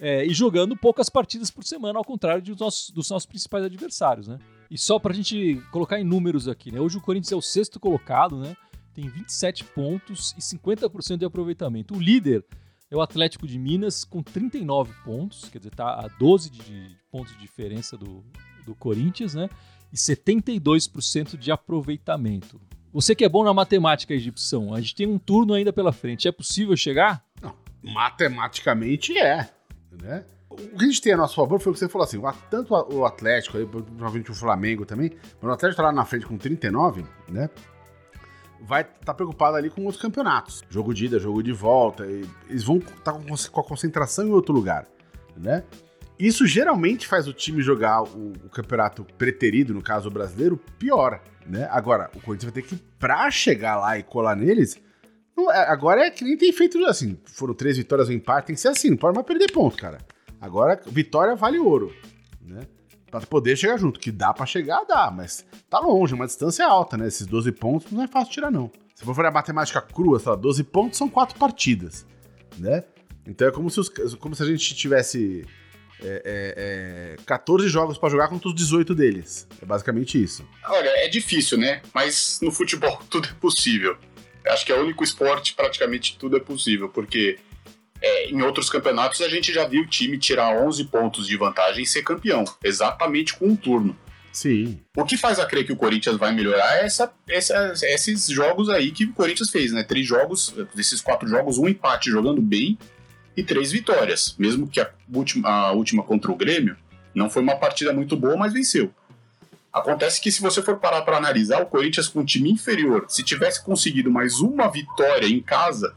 é, 0.00 0.26
e 0.26 0.34
jogando 0.34 0.76
poucas 0.76 1.08
partidas 1.08 1.50
por 1.50 1.64
semana, 1.64 1.98
ao 1.98 2.04
contrário 2.04 2.42
dos 2.42 2.58
nossos, 2.58 2.90
dos 2.90 3.10
nossos 3.10 3.26
principais 3.26 3.64
adversários, 3.64 4.26
né? 4.26 4.38
E 4.70 4.76
só 4.76 4.98
para 4.98 5.12
a 5.12 5.14
gente 5.14 5.62
colocar 5.70 6.00
em 6.00 6.04
números 6.04 6.48
aqui, 6.48 6.72
né? 6.72 6.80
Hoje 6.80 6.98
o 6.98 7.00
Corinthians 7.00 7.32
é 7.32 7.36
o 7.36 7.42
sexto 7.42 7.78
colocado, 7.78 8.36
né? 8.36 8.56
Tem 8.92 9.08
27 9.08 9.64
pontos 9.64 10.34
e 10.36 10.40
50% 10.40 11.18
de 11.18 11.24
aproveitamento. 11.24 11.94
O 11.94 12.00
líder 12.00 12.44
é 12.94 12.96
o 12.96 13.02
Atlético 13.02 13.46
de 13.46 13.58
Minas 13.58 14.04
com 14.04 14.22
39 14.22 14.92
pontos, 15.04 15.48
quer 15.50 15.58
dizer, 15.58 15.74
tá 15.74 15.84
a 15.84 16.08
12 16.18 16.50
de, 16.50 16.96
pontos 17.10 17.32
de 17.32 17.40
diferença 17.40 17.96
do, 17.96 18.24
do 18.64 18.74
Corinthians, 18.74 19.34
né? 19.34 19.48
E 19.92 19.96
72% 19.96 21.36
de 21.36 21.50
aproveitamento. 21.50 22.60
Você 22.92 23.14
que 23.14 23.24
é 23.24 23.28
bom 23.28 23.42
na 23.42 23.52
matemática, 23.52 24.14
Egipção, 24.14 24.72
a 24.72 24.80
gente 24.80 24.94
tem 24.94 25.06
um 25.08 25.18
turno 25.18 25.54
ainda 25.54 25.72
pela 25.72 25.92
frente. 25.92 26.28
É 26.28 26.32
possível 26.32 26.76
chegar? 26.76 27.24
Não, 27.42 27.54
matematicamente 27.82 29.18
é, 29.18 29.50
né? 30.00 30.24
O 30.48 30.56
que 30.56 30.84
a 30.84 30.86
gente 30.86 31.02
tem 31.02 31.12
a 31.12 31.16
nosso 31.16 31.34
favor 31.34 31.58
foi 31.58 31.72
o 31.72 31.74
que 31.74 31.80
você 31.80 31.88
falou 31.88 32.04
assim, 32.04 32.22
tanto 32.48 32.72
o 32.72 33.04
Atlético, 33.04 33.58
provavelmente 33.66 34.30
o 34.30 34.34
Flamengo 34.34 34.86
também, 34.86 35.10
mas 35.42 35.50
o 35.50 35.52
Atlético 35.52 35.82
tá 35.82 35.88
lá 35.88 35.92
na 35.92 36.04
frente 36.04 36.26
com 36.26 36.38
39, 36.38 37.04
né? 37.28 37.50
Vai 38.64 38.82
estar 38.82 39.04
tá 39.04 39.14
preocupado 39.14 39.56
ali 39.56 39.70
com 39.70 39.82
outros 39.82 40.00
campeonatos. 40.00 40.62
Jogo 40.70 40.94
de 40.94 41.06
ida, 41.06 41.18
jogo 41.18 41.42
de 41.42 41.52
volta. 41.52 42.04
eles 42.06 42.64
vão 42.64 42.78
estar 42.78 43.12
tá 43.12 43.12
com, 43.12 43.60
a 43.60 43.64
concentração 43.64 44.26
em 44.26 44.30
outro 44.30 44.54
lugar, 44.54 44.86
né? 45.36 45.62
Isso 46.18 46.46
geralmente 46.46 47.06
faz 47.08 47.26
o 47.26 47.32
time 47.32 47.60
jogar 47.60 48.02
o, 48.02 48.32
o, 48.44 48.48
campeonato 48.48 49.04
preterido, 49.18 49.74
no 49.74 49.82
caso 49.82 50.08
o 50.08 50.12
brasileiro, 50.12 50.56
pior, 50.78 51.20
né? 51.44 51.68
Agora, 51.70 52.08
o 52.14 52.20
Corinthians 52.20 52.52
vai 52.52 52.62
ter 52.62 52.68
que, 52.68 52.76
pra 52.98 53.30
chegar 53.30 53.76
lá 53.76 53.98
e 53.98 54.02
colar 54.02 54.36
neles, 54.36 54.80
não, 55.36 55.50
é, 55.50 55.68
agora 55.68 56.06
é 56.06 56.10
que 56.10 56.24
nem 56.24 56.36
tem 56.36 56.52
feito 56.52 56.78
assim. 56.86 57.18
Foram 57.24 57.52
três 57.52 57.76
vitórias, 57.76 58.08
um 58.08 58.12
empate, 58.12 58.46
tem 58.46 58.54
que 58.54 58.60
ser 58.60 58.68
assim, 58.68 58.90
não 58.90 58.96
pode 58.96 59.14
mais 59.16 59.26
perder 59.26 59.50
ponto, 59.50 59.76
cara. 59.76 59.98
Agora, 60.40 60.80
vitória 60.86 61.34
vale 61.34 61.58
ouro, 61.58 61.92
né? 62.40 62.60
Poder 63.20 63.56
chegar 63.56 63.76
junto. 63.78 64.00
Que 64.00 64.10
dá 64.10 64.32
para 64.32 64.46
chegar, 64.46 64.84
dá, 64.84 65.10
mas 65.10 65.44
tá 65.68 65.78
longe, 65.78 66.14
uma 66.14 66.26
distância 66.26 66.66
alta, 66.66 66.96
né? 66.96 67.06
Esses 67.06 67.26
12 67.26 67.52
pontos 67.52 67.90
não 67.92 68.02
é 68.02 68.08
fácil 68.08 68.32
tirar, 68.32 68.50
não. 68.50 68.70
Se 68.94 69.04
for 69.04 69.14
fazer 69.14 69.28
a 69.28 69.32
matemática 69.32 69.80
crua, 69.80 70.18
sei 70.18 70.30
lá, 70.30 70.36
12 70.36 70.64
pontos 70.64 70.98
são 70.98 71.08
quatro 71.08 71.38
partidas, 71.38 72.06
né? 72.58 72.84
Então 73.26 73.48
é 73.48 73.50
como 73.50 73.70
se, 73.70 73.80
os, 73.80 73.88
como 74.16 74.34
se 74.34 74.42
a 74.42 74.46
gente 74.46 74.74
tivesse 74.74 75.46
é, 76.02 76.22
é, 76.24 77.14
é, 77.14 77.24
14 77.24 77.68
jogos 77.68 77.96
para 77.96 78.10
jogar 78.10 78.28
contra 78.28 78.48
os 78.48 78.54
18 78.54 78.94
deles. 78.94 79.48
É 79.60 79.64
basicamente 79.64 80.22
isso. 80.22 80.46
Olha, 80.68 80.88
é 81.04 81.08
difícil, 81.08 81.56
né? 81.58 81.80
Mas 81.94 82.38
no 82.42 82.52
futebol 82.52 83.00
tudo 83.08 83.28
é 83.28 83.34
possível. 83.40 83.96
Acho 84.46 84.66
que 84.66 84.72
é 84.72 84.74
o 84.74 84.82
único 84.82 85.02
esporte 85.02 85.54
praticamente 85.54 86.18
tudo 86.18 86.36
é 86.36 86.40
possível, 86.40 86.88
porque 86.88 87.38
é, 88.06 88.28
em 88.28 88.42
outros 88.42 88.68
campeonatos 88.68 89.22
a 89.22 89.28
gente 89.30 89.50
já 89.50 89.66
viu 89.66 89.82
o 89.82 89.86
time 89.86 90.18
tirar 90.18 90.62
11 90.62 90.84
pontos 90.84 91.26
de 91.26 91.38
vantagem 91.38 91.84
e 91.84 91.86
ser 91.86 92.02
campeão, 92.02 92.44
exatamente 92.62 93.32
com 93.32 93.46
um 93.46 93.56
turno. 93.56 93.96
Sim. 94.30 94.80
O 94.94 95.04
que 95.04 95.16
faz 95.16 95.38
a 95.38 95.46
crer 95.46 95.64
que 95.64 95.72
o 95.72 95.76
Corinthians 95.76 96.16
vai 96.16 96.32
melhorar 96.34 96.78
é 96.78 96.84
essa, 96.84 97.10
essa, 97.26 97.74
esses 97.84 98.26
jogos 98.26 98.68
aí 98.68 98.90
que 98.90 99.04
o 99.04 99.12
Corinthians 99.12 99.48
fez, 99.48 99.72
né? 99.72 99.82
Três 99.84 100.06
jogos, 100.06 100.52
desses 100.74 101.00
quatro 101.00 101.26
jogos, 101.26 101.56
um 101.56 101.66
empate 101.66 102.10
jogando 102.10 102.42
bem 102.42 102.76
e 103.34 103.42
três 103.42 103.72
vitórias. 103.72 104.34
Mesmo 104.38 104.68
que 104.68 104.80
a 104.80 104.90
última, 105.10 105.48
a 105.48 105.72
última 105.72 106.02
contra 106.02 106.30
o 106.30 106.36
Grêmio 106.36 106.76
não 107.14 107.30
foi 107.30 107.42
uma 107.42 107.56
partida 107.56 107.92
muito 107.92 108.16
boa, 108.16 108.36
mas 108.36 108.52
venceu. 108.52 108.92
Acontece 109.72 110.20
que 110.20 110.30
se 110.30 110.42
você 110.42 110.60
for 110.60 110.76
parar 110.76 111.02
para 111.02 111.16
analisar, 111.16 111.62
o 111.62 111.66
Corinthians 111.66 112.08
com 112.08 112.20
um 112.20 112.24
time 112.24 112.50
inferior, 112.50 113.06
se 113.08 113.22
tivesse 113.22 113.64
conseguido 113.64 114.10
mais 114.10 114.40
uma 114.40 114.68
vitória 114.68 115.26
em 115.26 115.40
casa, 115.40 115.94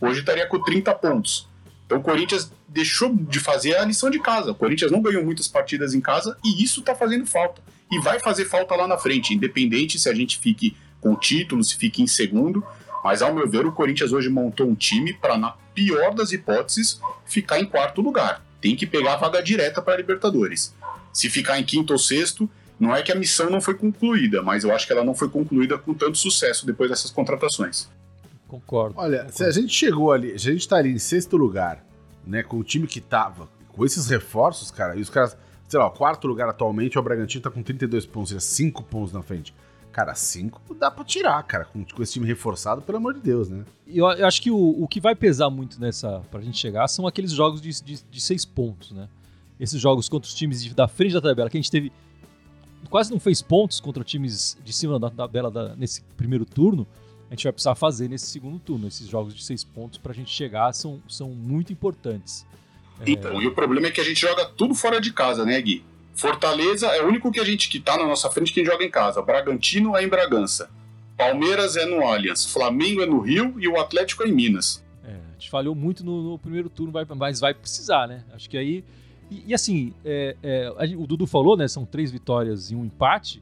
hoje 0.00 0.20
estaria 0.20 0.46
com 0.46 0.62
30 0.62 0.94
pontos. 0.94 1.49
Então 1.90 1.98
o 1.98 2.02
Corinthians 2.02 2.52
deixou 2.68 3.12
de 3.12 3.40
fazer 3.40 3.74
a 3.74 3.84
lição 3.84 4.10
de 4.10 4.20
casa. 4.20 4.52
O 4.52 4.54
Corinthians 4.54 4.92
não 4.92 5.02
ganhou 5.02 5.24
muitas 5.24 5.48
partidas 5.48 5.92
em 5.92 6.00
casa 6.00 6.38
e 6.44 6.62
isso 6.62 6.78
está 6.78 6.94
fazendo 6.94 7.26
falta. 7.26 7.60
E 7.90 7.98
vai 7.98 8.20
fazer 8.20 8.44
falta 8.44 8.76
lá 8.76 8.86
na 8.86 8.96
frente, 8.96 9.34
independente 9.34 9.98
se 9.98 10.08
a 10.08 10.14
gente 10.14 10.38
fique 10.38 10.76
com 11.00 11.16
título, 11.16 11.64
se 11.64 11.76
fique 11.76 12.00
em 12.00 12.06
segundo. 12.06 12.64
Mas, 13.02 13.22
ao 13.22 13.34
meu 13.34 13.48
ver, 13.48 13.66
o 13.66 13.72
Corinthians 13.72 14.12
hoje 14.12 14.28
montou 14.28 14.68
um 14.68 14.74
time 14.76 15.12
para, 15.14 15.36
na 15.36 15.50
pior 15.74 16.14
das 16.14 16.30
hipóteses, 16.30 17.00
ficar 17.26 17.58
em 17.58 17.66
quarto 17.66 18.00
lugar. 18.00 18.40
Tem 18.60 18.76
que 18.76 18.86
pegar 18.86 19.14
a 19.14 19.16
vaga 19.16 19.42
direta 19.42 19.82
para 19.82 19.94
a 19.94 19.96
Libertadores. 19.96 20.72
Se 21.12 21.28
ficar 21.28 21.58
em 21.58 21.64
quinto 21.64 21.92
ou 21.92 21.98
sexto, 21.98 22.48
não 22.78 22.94
é 22.94 23.02
que 23.02 23.10
a 23.10 23.16
missão 23.16 23.50
não 23.50 23.60
foi 23.60 23.74
concluída, 23.74 24.42
mas 24.42 24.62
eu 24.62 24.72
acho 24.72 24.86
que 24.86 24.92
ela 24.92 25.02
não 25.02 25.14
foi 25.14 25.28
concluída 25.28 25.76
com 25.76 25.92
tanto 25.92 26.16
sucesso 26.16 26.64
depois 26.64 26.88
dessas 26.88 27.10
contratações. 27.10 27.88
Concordo. 28.50 28.98
Olha, 28.98 29.18
concordo. 29.18 29.36
se 29.36 29.44
a 29.44 29.50
gente 29.52 29.72
chegou 29.72 30.10
ali, 30.10 30.36
se 30.36 30.48
a 30.48 30.52
gente 30.52 30.68
tá 30.68 30.76
ali 30.76 30.90
em 30.90 30.98
sexto 30.98 31.36
lugar, 31.36 31.86
né, 32.26 32.42
com 32.42 32.58
o 32.58 32.64
time 32.64 32.88
que 32.88 33.00
tava, 33.00 33.48
com 33.68 33.84
esses 33.84 34.08
reforços, 34.08 34.72
cara, 34.72 34.96
e 34.96 35.00
os 35.00 35.08
caras, 35.08 35.36
sei 35.68 35.78
lá, 35.78 35.86
o 35.86 35.92
quarto 35.92 36.26
lugar 36.26 36.48
atualmente, 36.48 36.98
o 36.98 37.02
Bragantino 37.02 37.42
tá 37.42 37.48
com 37.48 37.62
32 37.62 38.06
pontos, 38.06 38.30
seja, 38.30 38.40
5 38.40 38.82
pontos 38.82 39.12
na 39.12 39.22
frente. 39.22 39.54
Cara, 39.92 40.16
5 40.16 40.74
dá 40.74 40.90
pra 40.90 41.04
tirar, 41.04 41.40
cara, 41.44 41.64
com, 41.64 41.84
com, 41.84 42.02
esse 42.02 42.14
time 42.14 42.26
reforçado, 42.26 42.82
pelo 42.82 42.98
amor 42.98 43.14
de 43.14 43.20
Deus, 43.20 43.48
né? 43.48 43.64
Eu, 43.86 44.10
eu 44.10 44.26
acho 44.26 44.42
que 44.42 44.50
o, 44.50 44.82
o, 44.82 44.88
que 44.88 45.00
vai 45.00 45.14
pesar 45.14 45.48
muito 45.48 45.80
nessa, 45.80 46.20
pra 46.28 46.40
gente 46.40 46.58
chegar, 46.58 46.88
são 46.88 47.06
aqueles 47.06 47.30
jogos 47.30 47.60
de, 47.60 47.70
de, 47.82 48.02
de 48.02 48.20
seis 48.20 48.44
pontos, 48.44 48.90
né? 48.90 49.08
Esses 49.60 49.80
jogos 49.80 50.08
contra 50.08 50.26
os 50.26 50.34
times 50.34 50.60
de, 50.62 50.74
da 50.74 50.88
frente 50.88 51.12
da 51.12 51.20
tabela, 51.20 51.48
que 51.48 51.56
a 51.56 51.60
gente 51.60 51.70
teve 51.70 51.92
quase 52.88 53.12
não 53.12 53.20
fez 53.20 53.40
pontos 53.40 53.78
contra 53.78 54.02
times 54.02 54.58
de 54.64 54.72
cima 54.72 54.98
da 54.98 55.10
tabela 55.10 55.50
da, 55.50 55.76
nesse 55.76 56.02
primeiro 56.16 56.44
turno 56.44 56.86
a 57.30 57.34
gente 57.34 57.44
vai 57.44 57.52
precisar 57.52 57.76
fazer 57.76 58.08
nesse 58.08 58.26
segundo 58.26 58.58
turno. 58.58 58.88
Esses 58.88 59.06
jogos 59.06 59.32
de 59.34 59.44
seis 59.44 59.62
pontos 59.62 59.98
para 59.98 60.10
a 60.10 60.14
gente 60.14 60.30
chegar 60.30 60.72
são, 60.72 61.00
são 61.08 61.30
muito 61.30 61.72
importantes. 61.72 62.44
Então, 63.06 63.40
é... 63.40 63.44
e 63.44 63.46
o 63.46 63.54
problema 63.54 63.86
é 63.86 63.90
que 63.90 64.00
a 64.00 64.04
gente 64.04 64.20
joga 64.20 64.44
tudo 64.44 64.74
fora 64.74 65.00
de 65.00 65.12
casa, 65.12 65.44
né, 65.44 65.60
Gui? 65.62 65.84
Fortaleza 66.12 66.88
é 66.88 67.02
o 67.02 67.06
único 67.06 67.30
que 67.30 67.38
a 67.38 67.44
gente 67.44 67.68
que 67.68 67.78
tá 67.78 67.96
na 67.96 68.04
nossa 68.04 68.28
frente 68.30 68.52
que 68.52 68.64
joga 68.64 68.84
em 68.84 68.90
casa. 68.90 69.22
Bragantino 69.22 69.96
é 69.96 70.02
em 70.02 70.08
Bragança. 70.08 70.68
Palmeiras 71.16 71.76
é 71.76 71.86
no 71.86 72.04
Allianz. 72.04 72.44
Flamengo 72.44 73.00
é 73.00 73.06
no 73.06 73.20
Rio 73.20 73.54
e 73.58 73.68
o 73.68 73.78
Atlético 73.78 74.24
é 74.24 74.28
em 74.28 74.32
Minas. 74.32 74.84
É, 75.04 75.12
a 75.12 75.32
gente 75.34 75.48
falhou 75.48 75.74
muito 75.74 76.04
no, 76.04 76.32
no 76.32 76.38
primeiro 76.38 76.68
turno, 76.68 76.92
mas 77.16 77.38
vai 77.38 77.54
precisar, 77.54 78.08
né? 78.08 78.24
Acho 78.32 78.50
que 78.50 78.58
aí. 78.58 78.84
E, 79.30 79.44
e 79.46 79.54
assim, 79.54 79.94
é, 80.04 80.36
é, 80.42 80.72
o 80.96 81.06
Dudu 81.06 81.26
falou, 81.26 81.56
né? 81.56 81.68
São 81.68 81.86
três 81.86 82.10
vitórias 82.10 82.72
e 82.72 82.74
um 82.74 82.84
empate. 82.84 83.40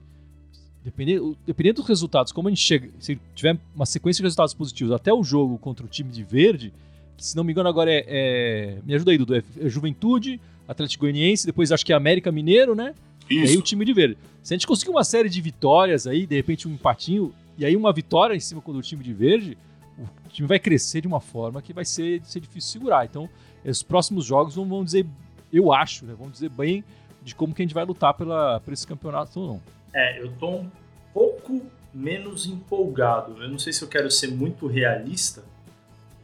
Dependendo, 0.88 1.36
dependendo 1.46 1.80
dos 1.82 1.86
resultados, 1.86 2.32
como 2.32 2.48
a 2.48 2.50
gente 2.50 2.62
chega, 2.62 2.88
se 2.98 3.20
tiver 3.34 3.58
uma 3.76 3.84
sequência 3.84 4.22
de 4.22 4.24
resultados 4.24 4.54
positivos 4.54 4.90
até 4.90 5.12
o 5.12 5.22
jogo 5.22 5.58
contra 5.58 5.84
o 5.84 5.88
time 5.88 6.10
de 6.10 6.24
verde, 6.24 6.72
que 7.14 7.26
se 7.26 7.36
não 7.36 7.44
me 7.44 7.52
engano 7.52 7.68
agora 7.68 7.92
é, 7.92 8.04
é 8.08 8.78
me 8.86 8.94
ajuda 8.94 9.10
aí, 9.10 9.18
Dudu, 9.18 9.34
é, 9.34 9.42
é 9.60 9.68
Juventude, 9.68 10.40
Atlético 10.66 11.04
Goianiense, 11.04 11.44
depois 11.44 11.70
acho 11.72 11.84
que 11.84 11.92
é 11.92 11.96
América 11.96 12.32
Mineiro, 12.32 12.74
né? 12.74 12.94
Isso. 13.28 13.44
E 13.44 13.48
aí 13.50 13.58
o 13.58 13.60
time 13.60 13.84
de 13.84 13.92
verde. 13.92 14.16
Se 14.42 14.54
a 14.54 14.56
gente 14.56 14.66
conseguir 14.66 14.90
uma 14.90 15.04
série 15.04 15.28
de 15.28 15.42
vitórias 15.42 16.06
aí, 16.06 16.26
de 16.26 16.34
repente 16.34 16.66
um 16.66 16.72
empatinho, 16.72 17.34
e 17.58 17.66
aí 17.66 17.76
uma 17.76 17.92
vitória 17.92 18.34
em 18.34 18.40
cima 18.40 18.62
contra 18.62 18.78
o 18.78 18.82
time 18.82 19.04
de 19.04 19.12
verde, 19.12 19.58
o 19.98 20.28
time 20.30 20.48
vai 20.48 20.58
crescer 20.58 21.02
de 21.02 21.06
uma 21.06 21.20
forma 21.20 21.60
que 21.60 21.74
vai 21.74 21.84
ser, 21.84 22.22
ser 22.24 22.40
difícil 22.40 22.72
segurar. 22.72 23.04
Então, 23.04 23.28
os 23.62 23.82
próximos 23.82 24.24
jogos 24.24 24.56
não 24.56 24.64
vão 24.64 24.82
dizer, 24.82 25.04
eu 25.52 25.70
acho, 25.70 26.06
né, 26.06 26.14
vão 26.18 26.30
dizer 26.30 26.48
bem 26.48 26.82
de 27.22 27.34
como 27.34 27.54
que 27.54 27.60
a 27.60 27.64
gente 27.64 27.74
vai 27.74 27.84
lutar 27.84 28.14
pela, 28.14 28.58
por 28.60 28.72
esse 28.72 28.86
campeonato 28.86 29.38
ou 29.38 29.46
não. 29.46 29.77
É, 29.92 30.20
eu 30.20 30.32
tô 30.32 30.50
um 30.50 30.70
pouco 31.12 31.62
menos 31.92 32.46
empolgado. 32.46 33.42
Eu 33.42 33.48
não 33.48 33.58
sei 33.58 33.72
se 33.72 33.82
eu 33.82 33.88
quero 33.88 34.10
ser 34.10 34.28
muito 34.28 34.66
realista, 34.66 35.44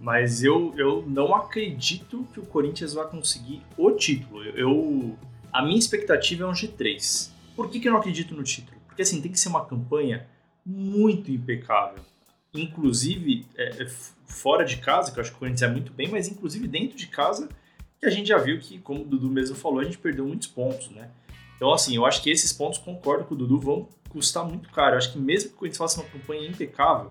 mas 0.00 0.42
eu, 0.42 0.72
eu 0.77 1.05
não 1.07 1.35
acredito 1.35 2.27
que 2.33 2.40
o 2.40 2.46
Corinthians 2.46 2.94
vai 2.94 3.09
conseguir 3.09 3.62
o 3.77 3.90
título. 3.92 4.44
Eu, 4.44 5.16
a 5.53 5.62
minha 5.62 5.79
expectativa 5.79 6.44
é 6.44 6.46
um 6.46 6.53
G3. 6.53 7.31
Por 7.57 7.70
que, 7.70 7.81
que 7.81 7.88
eu 7.88 7.92
não 7.92 8.00
acredito 8.00 8.35
no 8.35 8.42
título? 8.42 8.77
Porque 8.87 9.03
assim, 9.03 9.20
tem 9.20 9.33
que 9.33 9.40
ser 9.40 9.48
uma 9.48 9.64
campanha 9.64 10.27
muito 10.64 11.31
impecável. 11.31 12.03
Inclusive, 12.53 13.46
é, 13.57 13.83
é 13.83 13.87
fora 14.27 14.64
de 14.64 14.77
casa, 14.77 15.12
que 15.12 15.18
eu 15.18 15.22
acho 15.22 15.31
que 15.31 15.37
o 15.37 15.40
Corinthians 15.40 15.62
é 15.62 15.72
muito 15.72 15.92
bem, 15.92 16.09
mas 16.09 16.29
inclusive 16.29 16.68
dentro 16.68 16.96
de 16.96 17.07
casa, 17.07 17.48
que 17.98 18.07
a 18.07 18.11
gente 18.11 18.29
já 18.29 18.38
viu 18.38 18.59
que, 18.59 18.79
como 18.79 19.03
o 19.03 19.05
Dudu 19.05 19.29
mesmo 19.29 19.57
falou, 19.57 19.81
a 19.81 19.85
gente 19.85 19.98
perdeu 19.98 20.27
muitos 20.27 20.48
pontos, 20.48 20.90
né? 20.90 21.11
Então, 21.57 21.73
assim, 21.73 21.97
eu 21.97 22.05
acho 22.05 22.23
que 22.23 22.31
esses 22.31 22.53
pontos, 22.53 22.79
concordo 22.79 23.25
com 23.25 23.35
o 23.35 23.38
Dudu, 23.38 23.59
vão 23.59 23.88
custar 24.09 24.45
muito 24.45 24.69
caro. 24.71 24.95
Eu 24.95 24.99
acho 24.99 25.12
que 25.12 25.19
mesmo 25.19 25.51
que 25.51 25.55
o 25.55 25.59
Corinthians 25.59 25.79
faça 25.79 26.01
uma 26.01 26.09
campanha 26.09 26.49
impecável, 26.49 27.11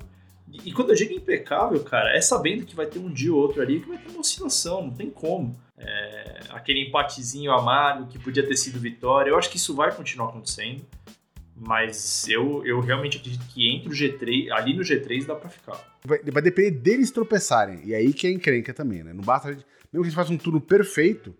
e, 0.51 0.71
quando 0.71 0.89
eu 0.89 0.95
digo 0.95 1.13
impecável, 1.13 1.83
cara, 1.83 2.15
é 2.15 2.21
sabendo 2.21 2.65
que 2.65 2.75
vai 2.75 2.85
ter 2.85 2.99
um 2.99 3.11
dia 3.11 3.33
ou 3.33 3.39
outro 3.39 3.61
ali 3.61 3.79
que 3.79 3.87
vai 3.87 3.97
ter 3.97 4.09
uma 4.09 4.19
oscilação, 4.19 4.83
não 4.83 4.93
tem 4.93 5.09
como. 5.09 5.55
É, 5.77 6.41
aquele 6.49 6.87
empatezinho 6.87 7.51
amargo 7.51 8.07
que 8.07 8.19
podia 8.19 8.45
ter 8.45 8.55
sido 8.55 8.79
vitória, 8.79 9.31
eu 9.31 9.37
acho 9.37 9.49
que 9.49 9.57
isso 9.57 9.75
vai 9.75 9.93
continuar 9.93 10.29
acontecendo. 10.29 10.85
Mas 11.55 12.27
eu, 12.27 12.63
eu 12.65 12.79
realmente 12.81 13.17
acredito 13.17 13.45
que 13.47 13.67
entre 13.69 13.89
o 13.89 13.91
G3, 13.91 14.51
ali 14.51 14.75
no 14.75 14.81
G3 14.81 15.25
dá 15.25 15.35
pra 15.35 15.49
ficar. 15.49 15.79
Vai, 16.05 16.19
vai 16.19 16.41
depender 16.41 16.71
deles 16.71 17.09
tropeçarem. 17.09 17.81
E 17.85 17.95
aí 17.95 18.13
que 18.13 18.27
é 18.27 18.31
encrenca 18.31 18.73
também, 18.73 19.03
né? 19.03 19.13
Não 19.13 19.23
basta. 19.23 19.49
Mesmo 19.49 19.65
que 19.91 19.97
a 19.97 20.03
gente 20.03 20.15
faça 20.15 20.33
um 20.33 20.37
turno 20.37 20.59
perfeito, 20.59 21.33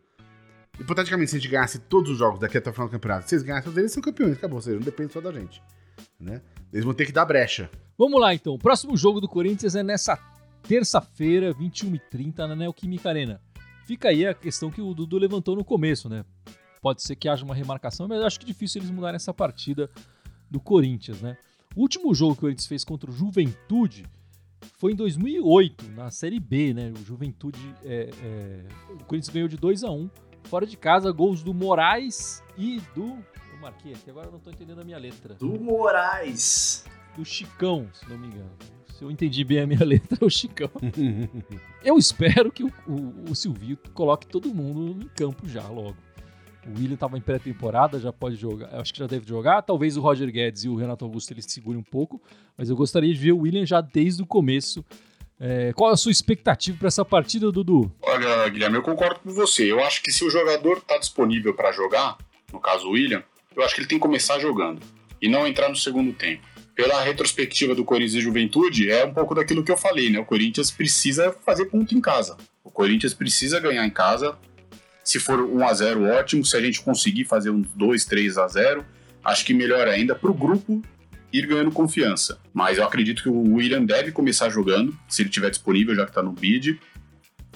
hipoteticamente, 0.80 1.32
se 1.32 1.38
a 1.38 1.40
gente 1.40 1.52
ganhasse 1.52 1.80
todos 1.80 2.12
os 2.12 2.18
jogos 2.18 2.40
daqui 2.40 2.58
até 2.58 2.70
o 2.70 2.74
final 2.74 2.88
do 2.88 2.92
campeonato, 2.92 3.28
se 3.28 3.36
eles 3.36 3.44
ganhassem 3.44 3.66
todos 3.66 3.78
eles, 3.78 3.92
são 3.92 4.02
campeões, 4.02 4.34
acabou. 4.34 4.58
Ou 4.58 4.62
seja, 4.62 4.78
não 4.78 4.84
depende 4.84 5.14
só 5.14 5.22
da 5.22 5.32
gente. 5.32 5.62
Né? 6.20 6.42
Eles 6.72 6.84
vão 6.86 6.94
ter 6.94 7.06
que 7.06 7.12
dar 7.12 7.26
brecha. 7.26 7.70
Vamos 7.98 8.20
lá 8.20 8.34
então. 8.34 8.54
O 8.54 8.60
próximo 8.60 8.98
jogo 8.98 9.22
do 9.22 9.28
Corinthians 9.28 9.76
é 9.76 9.84
nessa 9.84 10.18
terça-feira, 10.64 11.54
21h30, 11.54 12.38
na 12.48 12.56
Neoquímica 12.56 13.10
Arena. 13.10 13.42
Fica 13.86 14.10
aí 14.10 14.26
a 14.26 14.34
questão 14.34 14.72
que 14.72 14.82
o 14.82 14.94
Dudu 14.94 15.18
levantou 15.18 15.56
no 15.56 15.64
começo, 15.64 16.08
né? 16.08 16.26
Pode 16.82 17.04
ser 17.04 17.16
que 17.16 17.30
haja 17.30 17.46
uma 17.46 17.56
remarcação, 17.56 18.08
mas 18.08 18.20
eu 18.20 18.26
acho 18.26 18.40
que 18.40 18.46
é 18.46 18.48
difícil 18.48 18.82
eles 18.82 18.92
mudarem 18.92 19.16
essa 19.16 19.34
partida 19.34 19.90
do 20.50 20.60
Corinthians, 20.60 21.22
né? 21.22 21.38
O 21.76 21.82
último 21.82 22.14
jogo 22.14 22.34
que 22.34 22.40
o 22.40 22.42
Corinthians 22.42 22.68
fez 22.68 22.84
contra 22.84 23.10
o 23.10 23.14
Juventude 23.14 24.06
foi 24.78 24.94
em 24.94 24.96
2008, 24.96 25.92
na 25.92 26.10
Série 26.12 26.40
B, 26.40 26.74
né? 26.74 26.92
O 26.92 27.06
Juventude, 27.06 27.60
é, 27.84 28.10
é... 28.24 28.66
o 28.94 29.04
Corinthians 29.06 29.34
ganhou 29.34 29.48
de 29.48 29.58
2 29.58 29.84
a 29.84 29.92
1 29.92 30.10
fora 30.44 30.66
de 30.66 30.78
casa, 30.78 31.12
gols 31.12 31.44
do 31.44 31.54
Moraes 31.54 32.44
e 32.58 32.82
do... 32.96 33.18
Eu 33.52 33.60
marquei 33.62 33.94
aqui, 33.94 34.10
agora 34.10 34.30
não 34.30 34.38
estou 34.38 34.52
entendendo 34.54 34.82
a 34.82 34.84
minha 34.84 34.98
letra. 34.98 35.34
Do 35.36 35.60
Moraes 35.60 36.86
do 37.16 37.24
Chicão, 37.24 37.88
se 37.94 38.10
não 38.10 38.18
me 38.18 38.28
engano. 38.28 38.52
Se 38.98 39.04
eu 39.04 39.12
entendi 39.12 39.44
bem 39.44 39.60
a 39.60 39.68
minha 39.68 39.84
letra, 39.86 40.18
é 40.22 40.26
o 40.26 40.30
Chicão. 40.30 40.70
eu 41.84 41.98
espero 41.98 42.52
que 42.52 42.64
o, 42.64 42.72
o, 42.88 43.32
o 43.32 43.36
Silvio 43.36 43.78
coloque 43.94 44.28
todo 44.28 44.54
mundo 44.54 45.04
em 45.04 45.08
campo 45.10 45.48
já, 45.48 45.68
logo. 45.68 45.98
O 46.66 46.80
William 46.80 46.94
estava 46.94 47.18
em 47.18 47.22
pré-temporada, 47.22 48.00
já 48.00 48.14
pode 48.14 48.36
jogar. 48.38 48.74
Acho 48.76 48.94
que 48.94 49.00
já 49.00 49.08
deve 49.08 49.28
jogar. 49.28 49.62
Talvez 49.64 49.98
o 49.98 50.02
Roger 50.02 50.32
Guedes 50.32 50.64
e 50.64 50.70
o 50.70 50.76
Renato 50.76 51.04
Augusto 51.04 51.32
eles 51.32 51.46
segurem 51.46 51.80
um 51.80 51.84
pouco. 51.84 52.22
Mas 52.58 52.70
eu 52.70 52.76
gostaria 52.76 53.14
de 53.14 53.20
ver 53.20 53.34
o 53.34 53.40
William 53.40 53.66
já 53.66 53.82
desde 53.82 54.24
o 54.24 54.26
começo. 54.26 54.84
É, 55.46 55.74
qual 55.74 55.90
é 55.90 55.94
a 55.94 55.98
sua 55.98 56.12
expectativa 56.14 56.78
para 56.78 56.88
essa 56.88 57.04
partida, 57.04 57.52
Dudu? 57.52 57.92
Olha, 58.02 58.48
Guilherme, 58.48 58.78
eu 58.78 58.82
concordo 58.82 59.20
com 59.20 59.30
você. 59.30 59.70
Eu 59.70 59.84
acho 59.84 60.02
que 60.02 60.10
se 60.10 60.24
o 60.24 60.30
jogador 60.30 60.78
está 60.78 60.98
disponível 60.98 61.54
para 61.54 61.74
jogar, 61.74 62.18
no 62.54 62.62
caso 62.62 62.88
o 62.88 62.92
William, 62.92 63.22
eu 63.54 63.62
acho 63.62 63.76
que 63.76 63.82
ele 63.82 63.88
tem 63.90 63.98
que 63.98 64.02
começar 64.02 64.40
jogando 64.40 64.80
e 65.22 65.28
não 65.28 65.46
entrar 65.46 65.68
no 65.68 65.76
segundo 65.76 66.14
tempo 66.14 66.48
pela 66.74 67.02
retrospectiva 67.04 67.76
do 67.76 67.84
Corinthians 67.84 68.14
e 68.16 68.22
Juventude, 68.22 68.90
é 68.90 69.06
um 69.06 69.14
pouco 69.14 69.36
daquilo 69.36 69.66
que 69.66 69.72
eu 69.72 69.76
falei, 69.78 70.10
né? 70.10 70.18
O 70.18 70.26
Corinthians 70.26 70.72
precisa 70.72 71.36
fazer 71.46 71.66
ponto 71.66 71.94
em 71.94 72.00
casa. 72.00 72.38
O 72.64 72.72
Corinthians 72.72 73.14
precisa 73.14 73.60
ganhar 73.60 73.86
em 73.86 73.92
casa. 73.92 74.38
Se 75.04 75.20
for 75.20 75.42
1 75.42 75.68
a 75.68 75.74
0 75.74 76.04
ótimo. 76.06 76.46
Se 76.46 76.56
a 76.56 76.62
gente 76.62 76.82
conseguir 76.82 77.26
fazer 77.26 77.50
uns 77.50 77.68
2, 77.76 78.06
3 78.06 78.38
a 78.38 78.48
0 78.48 78.86
acho 79.26 79.46
que 79.46 79.54
melhor 79.54 79.90
ainda 79.90 80.16
para 80.16 80.32
o 80.32 80.34
grupo 80.34 80.82
ir 81.34 81.48
ganhando 81.48 81.72
confiança. 81.72 82.40
Mas 82.54 82.78
eu 82.78 82.86
acredito 82.86 83.24
que 83.24 83.30
o 83.30 83.56
William 83.56 83.84
deve 83.84 84.12
começar 84.12 84.50
jogando, 84.50 84.96
se 85.10 85.24
ele 85.24 85.30
estiver 85.30 85.50
disponível, 85.50 85.96
já 85.96 86.06
que 86.06 86.12
está 86.12 86.22
no 86.22 86.32
bid. 86.32 86.80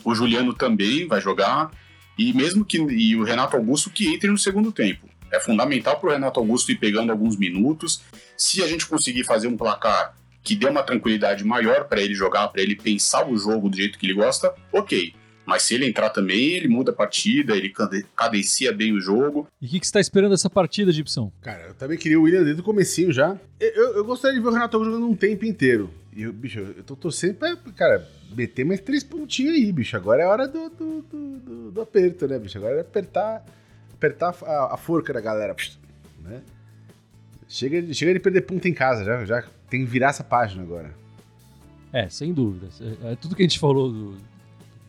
O 0.04 0.16
Juliano 0.16 0.54
também 0.54 1.08
vai 1.08 1.22
jogar. 1.22 1.72
E 2.18 2.34
mesmo 2.34 2.66
que 2.66 2.78
e 2.78 3.16
o 3.16 3.24
Renato 3.24 3.56
Augusto 3.56 3.92
que 3.92 4.08
entre 4.08 4.30
no 4.30 4.38
segundo 4.38 4.72
tempo. 4.72 5.08
É 5.32 5.40
fundamental 5.40 6.00
para 6.00 6.10
o 6.10 6.12
Renato 6.14 6.40
Augusto 6.40 6.72
ir 6.72 6.78
pegando 6.78 7.12
alguns 7.12 7.38
minutos. 7.38 8.02
Se 8.36 8.64
a 8.64 8.68
gente 8.68 8.88
conseguir 8.88 9.24
fazer 9.24 9.48
um 9.48 9.56
placar 9.56 10.16
que 10.42 10.56
dê 10.56 10.68
uma 10.68 10.82
tranquilidade 10.82 11.44
maior 11.44 11.84
para 11.84 12.02
ele 12.02 12.16
jogar, 12.16 12.48
para 12.48 12.62
ele 12.62 12.76
pensar 12.76 13.30
o 13.30 13.38
jogo 13.38 13.70
do 13.70 13.78
jeito 13.78 14.00
que 14.00 14.06
ele 14.06 14.14
gosta, 14.14 14.54
ok. 14.72 15.14
Mas 15.48 15.64
se 15.64 15.74
ele 15.74 15.88
entrar 15.88 16.10
também, 16.10 16.52
ele 16.52 16.68
muda 16.68 16.92
a 16.92 16.94
partida, 16.94 17.56
ele 17.56 17.74
cadencia 18.14 18.74
bem 18.74 18.92
o 18.92 19.00
jogo. 19.00 19.48
E 19.62 19.66
o 19.66 19.70
que, 19.70 19.80
que 19.80 19.86
você 19.86 19.92
está 19.92 20.02
esperando 20.02 20.32
dessa 20.32 20.50
partida, 20.50 20.92
Gibson? 20.92 21.32
Cara, 21.42 21.68
eu 21.68 21.74
também 21.74 21.98
queria 21.98 22.20
o 22.20 22.24
William 22.24 22.44
desde 22.44 22.62
o 22.62 22.66
comecinho 22.66 23.14
já. 23.14 23.40
Eu, 23.58 23.96
eu 23.96 24.04
gostaria 24.04 24.36
de 24.38 24.44
ver 24.44 24.50
o 24.50 24.52
Renato 24.52 24.84
jogando 24.84 25.08
um 25.08 25.16
tempo 25.16 25.46
inteiro. 25.46 25.90
E, 26.14 26.24
eu, 26.24 26.34
bicho, 26.34 26.60
eu 26.60 26.84
tô 26.84 26.98
torcendo 26.98 27.36
pra, 27.36 27.56
cara, 27.78 28.06
meter 28.36 28.66
mais 28.66 28.82
três 28.82 29.06
pontinhos 29.06 29.56
aí, 29.56 29.72
bicho. 29.72 29.96
Agora 29.96 30.22
é 30.22 30.26
hora 30.26 30.50
do, 30.50 30.70
do, 30.70 31.02
do, 31.04 31.72
do 31.72 31.82
aperto, 31.82 32.28
né, 32.28 32.38
bicho? 32.38 32.58
Agora 32.58 32.76
é 32.76 32.82
apertar 32.82 33.46
apertar 33.94 34.36
a, 34.44 34.74
a 34.74 34.78
forca 34.78 35.14
da 35.14 35.22
galera. 35.22 35.56
Né? 36.22 36.42
Chega, 37.48 37.94
chega 37.94 38.14
de 38.14 38.20
perder 38.20 38.42
ponto 38.42 38.68
em 38.68 38.74
casa, 38.74 39.06
já, 39.06 39.24
já 39.24 39.44
tem 39.70 39.86
que 39.86 39.90
virar 39.90 40.10
essa 40.10 40.26
página 40.26 40.62
agora. 40.62 40.94
É, 41.94 42.10
sem 42.10 42.34
dúvida. 42.34 42.68
É, 42.82 43.14
é, 43.14 43.16
tudo 43.16 43.34
que 43.34 43.42
a 43.42 43.46
gente 43.46 43.60
falou 43.60 43.90
do 43.90 44.18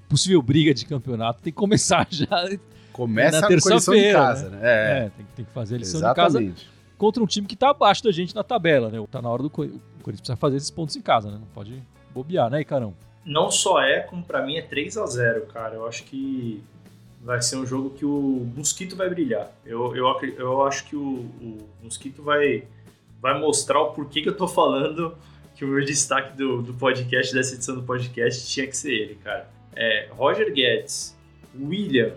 possível 0.09 0.40
briga 0.42 0.73
de 0.73 0.87
campeonato 0.87 1.40
tem 1.42 1.53
que 1.53 1.59
começar 1.59 2.07
já. 2.11 2.49
Começa 2.92 3.40
na 3.40 3.47
terça-feira. 3.47 4.35
né? 4.35 4.49
né? 4.49 4.59
É, 4.62 4.99
é 4.99 5.11
tem, 5.16 5.27
tem, 5.37 5.44
que 5.44 5.53
fazer 5.53 5.77
a 5.77 5.79
lição 5.79 6.01
Exatamente. 6.01 6.49
de 6.49 6.55
casa 6.55 6.79
contra 6.99 7.23
um 7.23 7.27
time 7.27 7.47
que 7.47 7.55
tá 7.55 7.71
abaixo 7.71 8.03
da 8.03 8.11
gente 8.11 8.35
na 8.35 8.42
tabela, 8.42 8.90
né? 8.90 8.99
Tá 9.09 9.23
na 9.23 9.31
hora 9.31 9.42
do 9.42 9.49
Corinthians. 9.49 9.81
O 9.81 10.03
Corinthians 10.03 10.21
precisa 10.21 10.37
fazer 10.37 10.57
esses 10.57 10.71
pontos 10.71 10.97
em 10.97 11.01
casa, 11.01 11.31
né? 11.31 11.38
Não 11.38 11.47
pode 11.55 11.81
bobear, 12.12 12.51
né, 12.51 12.61
Icarão? 12.61 12.94
Não 13.25 13.51
só 13.51 13.81
é, 13.81 14.01
como 14.01 14.25
pra 14.25 14.44
mim 14.44 14.57
é 14.57 14.62
3 14.62 14.97
a 14.99 15.07
0 15.07 15.47
cara. 15.47 15.77
Eu 15.77 15.87
acho 15.87 16.03
que 16.05 16.62
vai 17.23 17.40
ser 17.40 17.57
um 17.57 17.66
jogo 17.66 17.90
que 17.90 18.05
o 18.05 18.51
Mosquito 18.57 18.97
vai 18.97 19.09
brilhar. 19.09 19.51
Eu, 19.64 19.94
eu, 19.94 20.07
eu 20.37 20.66
acho 20.66 20.85
que 20.87 20.97
o, 20.97 21.27
o 21.40 21.59
Mosquito 21.83 22.23
vai, 22.23 22.64
vai 23.21 23.38
mostrar 23.38 23.81
o 23.81 23.92
porquê 23.92 24.23
que 24.23 24.29
eu 24.29 24.37
tô 24.37 24.49
falando 24.49 25.14
que 25.55 25.64
o 25.64 25.68
meu 25.68 25.85
destaque 25.85 26.37
do, 26.37 26.62
do 26.62 26.75
podcast, 26.75 27.35
dessa 27.35 27.55
edição 27.55 27.75
do 27.75 27.83
podcast, 27.83 28.49
tinha 28.49 28.66
que 28.66 28.77
ser 28.77 28.92
ele, 28.92 29.14
cara. 29.16 29.49
É, 29.74 30.09
Roger 30.11 30.52
Guedes, 30.52 31.16
William 31.59 32.14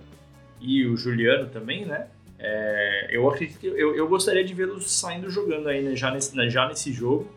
e 0.60 0.86
o 0.86 0.96
Juliano 0.96 1.50
também, 1.50 1.86
né? 1.86 2.08
É, 2.44 3.08
eu 3.12 3.30
acredito 3.30 3.60
que 3.60 3.68
eu, 3.68 3.96
eu 3.96 4.08
gostaria 4.08 4.44
de 4.44 4.54
vê-los 4.54 4.92
saindo 4.92 5.30
jogando 5.30 5.70
aí 5.70 5.84
né, 5.84 5.96
já, 5.96 6.10
nesse, 6.10 6.36
né, 6.36 6.50
já 6.50 6.68
nesse 6.68 6.92
jogo. 6.92 7.30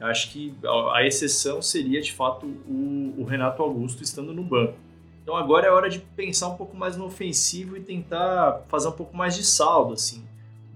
Acho 0.00 0.32
que 0.32 0.52
a, 0.64 0.98
a 0.98 1.06
exceção 1.06 1.62
seria 1.62 2.00
de 2.00 2.12
fato 2.12 2.46
o, 2.46 3.14
o 3.18 3.24
Renato 3.24 3.62
Augusto 3.62 4.02
estando 4.02 4.32
no 4.34 4.42
banco. 4.42 4.74
Então 5.22 5.36
agora 5.36 5.68
é 5.68 5.70
hora 5.70 5.88
de 5.88 6.00
pensar 6.00 6.48
um 6.48 6.56
pouco 6.56 6.76
mais 6.76 6.96
no 6.96 7.04
ofensivo 7.04 7.76
e 7.76 7.80
tentar 7.80 8.64
fazer 8.68 8.88
um 8.88 8.92
pouco 8.92 9.16
mais 9.16 9.36
de 9.36 9.44
saldo, 9.44 9.94
assim. 9.94 10.24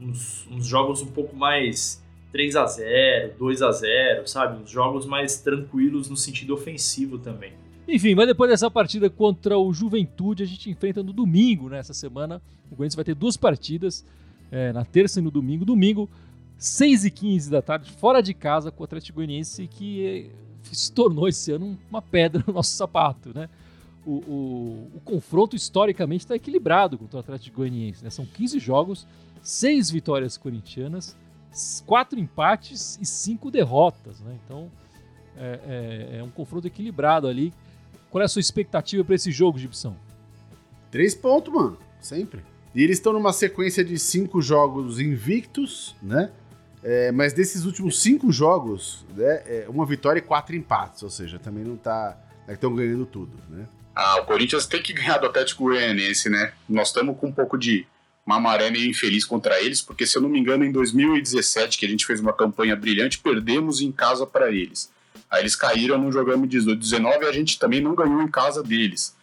Uns, 0.01 0.47
uns 0.49 0.65
jogos 0.65 1.03
um 1.03 1.07
pouco 1.07 1.35
mais 1.35 2.01
3 2.31 2.55
a 2.55 2.67
0 2.67 3.35
2 3.37 3.63
a 3.63 3.73
0 3.73 4.29
sabe? 4.29 4.63
Uns 4.63 4.71
jogos 4.71 5.07
mais 5.07 5.41
tranquilos 5.41 6.09
no 6.09 6.17
sentido 6.17 6.55
ofensivo 6.55 7.19
também. 7.19 7.53
Enfim, 7.89 8.15
mas 8.15 8.27
depois 8.27 8.51
dessa 8.51 8.71
partida 8.71 9.09
contra 9.09 9.57
o 9.59 9.73
Juventude, 9.73 10.43
a 10.43 10.47
gente 10.47 10.71
enfrenta 10.71 11.03
no 11.03 11.13
domingo, 11.13 11.69
né, 11.69 11.83
semana. 11.83 12.43
O 12.71 12.77
Corinthians 12.77 12.97
vai 12.97 13.05
ter 13.05 13.15
duas 13.15 13.37
partidas, 13.37 14.05
é, 14.51 14.73
na 14.73 14.85
terça 14.85 15.21
e 15.21 15.23
no 15.23 15.31
domingo. 15.31 15.65
Domingo, 15.65 16.09
6 16.59 17.05
e 17.05 17.11
15 17.11 17.51
da 17.51 17.63
tarde, 17.63 17.91
fora 17.93 18.21
de 18.21 18.35
casa 18.35 18.71
com 18.71 18.83
o 18.83 18.85
Atlético 18.85 19.17
Goianiense, 19.17 19.67
que 19.69 20.31
se 20.65 20.91
tornou 20.91 21.29
esse 21.29 21.53
ano 21.53 21.79
uma 21.89 22.03
pedra 22.03 22.43
no 22.47 22.53
nosso 22.53 22.73
sapato, 22.73 23.33
né? 23.33 23.49
o, 24.07 24.13
o, 24.13 24.91
o 24.95 25.01
confronto 25.01 25.57
historicamente 25.57 26.25
está 26.25 26.37
equilibrado 26.37 26.97
contra 26.97 27.17
o 27.17 27.21
Atlético 27.21 27.57
Goianiense. 27.57 28.05
Né? 28.05 28.11
São 28.11 28.25
15 28.25 28.59
jogos, 28.61 29.07
6 29.43 29.91
vitórias 29.91 30.37
corintianas, 30.39 31.17
4 31.85 32.19
empates 32.19 32.99
e 33.03 33.05
5 33.05 33.51
derrotas. 33.51 34.21
Né? 34.21 34.39
Então 34.45 34.71
é, 35.37 35.61
é, 36.15 36.19
é, 36.19 36.23
um 36.23 36.31
confronto 36.31 36.69
equilibrado 36.69 37.27
ali. 37.27 37.53
Qual 38.11 38.23
é 38.23 38.25
a 38.25 38.29
sua 38.29 38.41
expectativa 38.41 39.05
para 39.05 39.15
esse 39.15 39.31
jogo, 39.31 39.59
Gibson? 39.59 39.97
Três 40.91 41.15
pontos, 41.15 41.53
mano. 41.53 41.79
Sempre. 42.01 42.43
E 42.75 42.83
eles 42.83 42.99
estão 42.99 43.13
numa 43.13 43.33
sequência 43.33 43.85
de 43.85 43.99
cinco 43.99 44.41
jogos 44.41 45.01
invictos, 45.01 45.97
né? 46.03 46.31
É, 46.83 47.11
mas 47.11 47.33
desses 47.33 47.65
últimos 47.65 48.01
cinco 48.01 48.31
jogos, 48.31 49.05
né, 49.17 49.43
é 49.47 49.67
uma 49.69 49.85
vitória 49.85 50.21
e 50.21 50.23
quatro 50.23 50.55
empates, 50.55 51.03
ou 51.03 51.11
seja, 51.11 51.39
também 51.39 51.65
não 51.65 51.77
tá. 51.77 52.17
Estão 52.49 52.73
é 52.75 52.77
ganhando 52.77 53.05
tudo, 53.05 53.33
né? 53.49 53.67
Ah, 53.93 54.21
o 54.21 54.27
Corinthians 54.27 54.67
tem 54.67 54.81
que 54.81 54.93
ganhar 54.93 55.19
do 55.19 55.27
Atlético 55.27 55.65
Goianiense, 55.65 56.29
né? 56.29 56.53
Nós 56.69 56.89
estamos 56.89 57.19
com 57.19 57.27
um 57.29 57.33
pouco 57.33 57.59
de 57.59 57.87
uma 58.27 58.39
maré 58.39 58.71
meio 58.71 58.91
infeliz 58.91 59.25
contra 59.25 59.61
eles, 59.61 59.81
porque 59.81 60.07
se 60.07 60.17
eu 60.19 60.23
não 60.23 60.29
me 60.29 60.39
engano, 60.39 60.65
em 60.65 60.71
2017, 60.71 61.79
que 61.79 61.87
a 61.87 61.89
gente 61.89 62.05
fez 62.05 62.21
uma 62.21 62.33
campanha 62.33 62.77
brilhante, 62.77 63.19
perdemos 63.19 63.81
em 63.81 63.91
casa 63.91 64.27
para 64.27 64.51
eles. 64.51 64.93
Aí 65.31 65.43
eles 65.43 65.57
caíram, 65.57 65.99
não 65.99 66.13
jogamos 66.13 66.49
18, 66.49 66.79
19 66.79 67.25
e 67.25 67.29
a 67.29 67.33
gente 67.33 67.59
também 67.59 67.81
não 67.81 67.95
ganhou 67.95 68.23
em 68.23 68.29
casa 68.29 68.63
deles. 68.63 69.17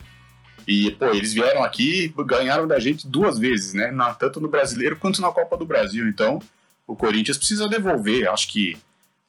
E, 0.67 0.91
pô, 0.91 1.07
eles 1.07 1.33
vieram 1.33 1.63
aqui 1.63 2.13
ganharam 2.25 2.67
da 2.67 2.79
gente 2.79 3.07
duas 3.07 3.37
vezes, 3.37 3.73
né? 3.73 3.91
Na, 3.91 4.13
tanto 4.13 4.39
no 4.39 4.47
Brasileiro 4.47 4.95
quanto 4.95 5.21
na 5.21 5.31
Copa 5.31 5.57
do 5.57 5.65
Brasil. 5.65 6.07
Então, 6.07 6.39
o 6.87 6.95
Corinthians 6.95 7.37
precisa 7.37 7.67
devolver. 7.67 8.29
Acho 8.29 8.47
que 8.49 8.77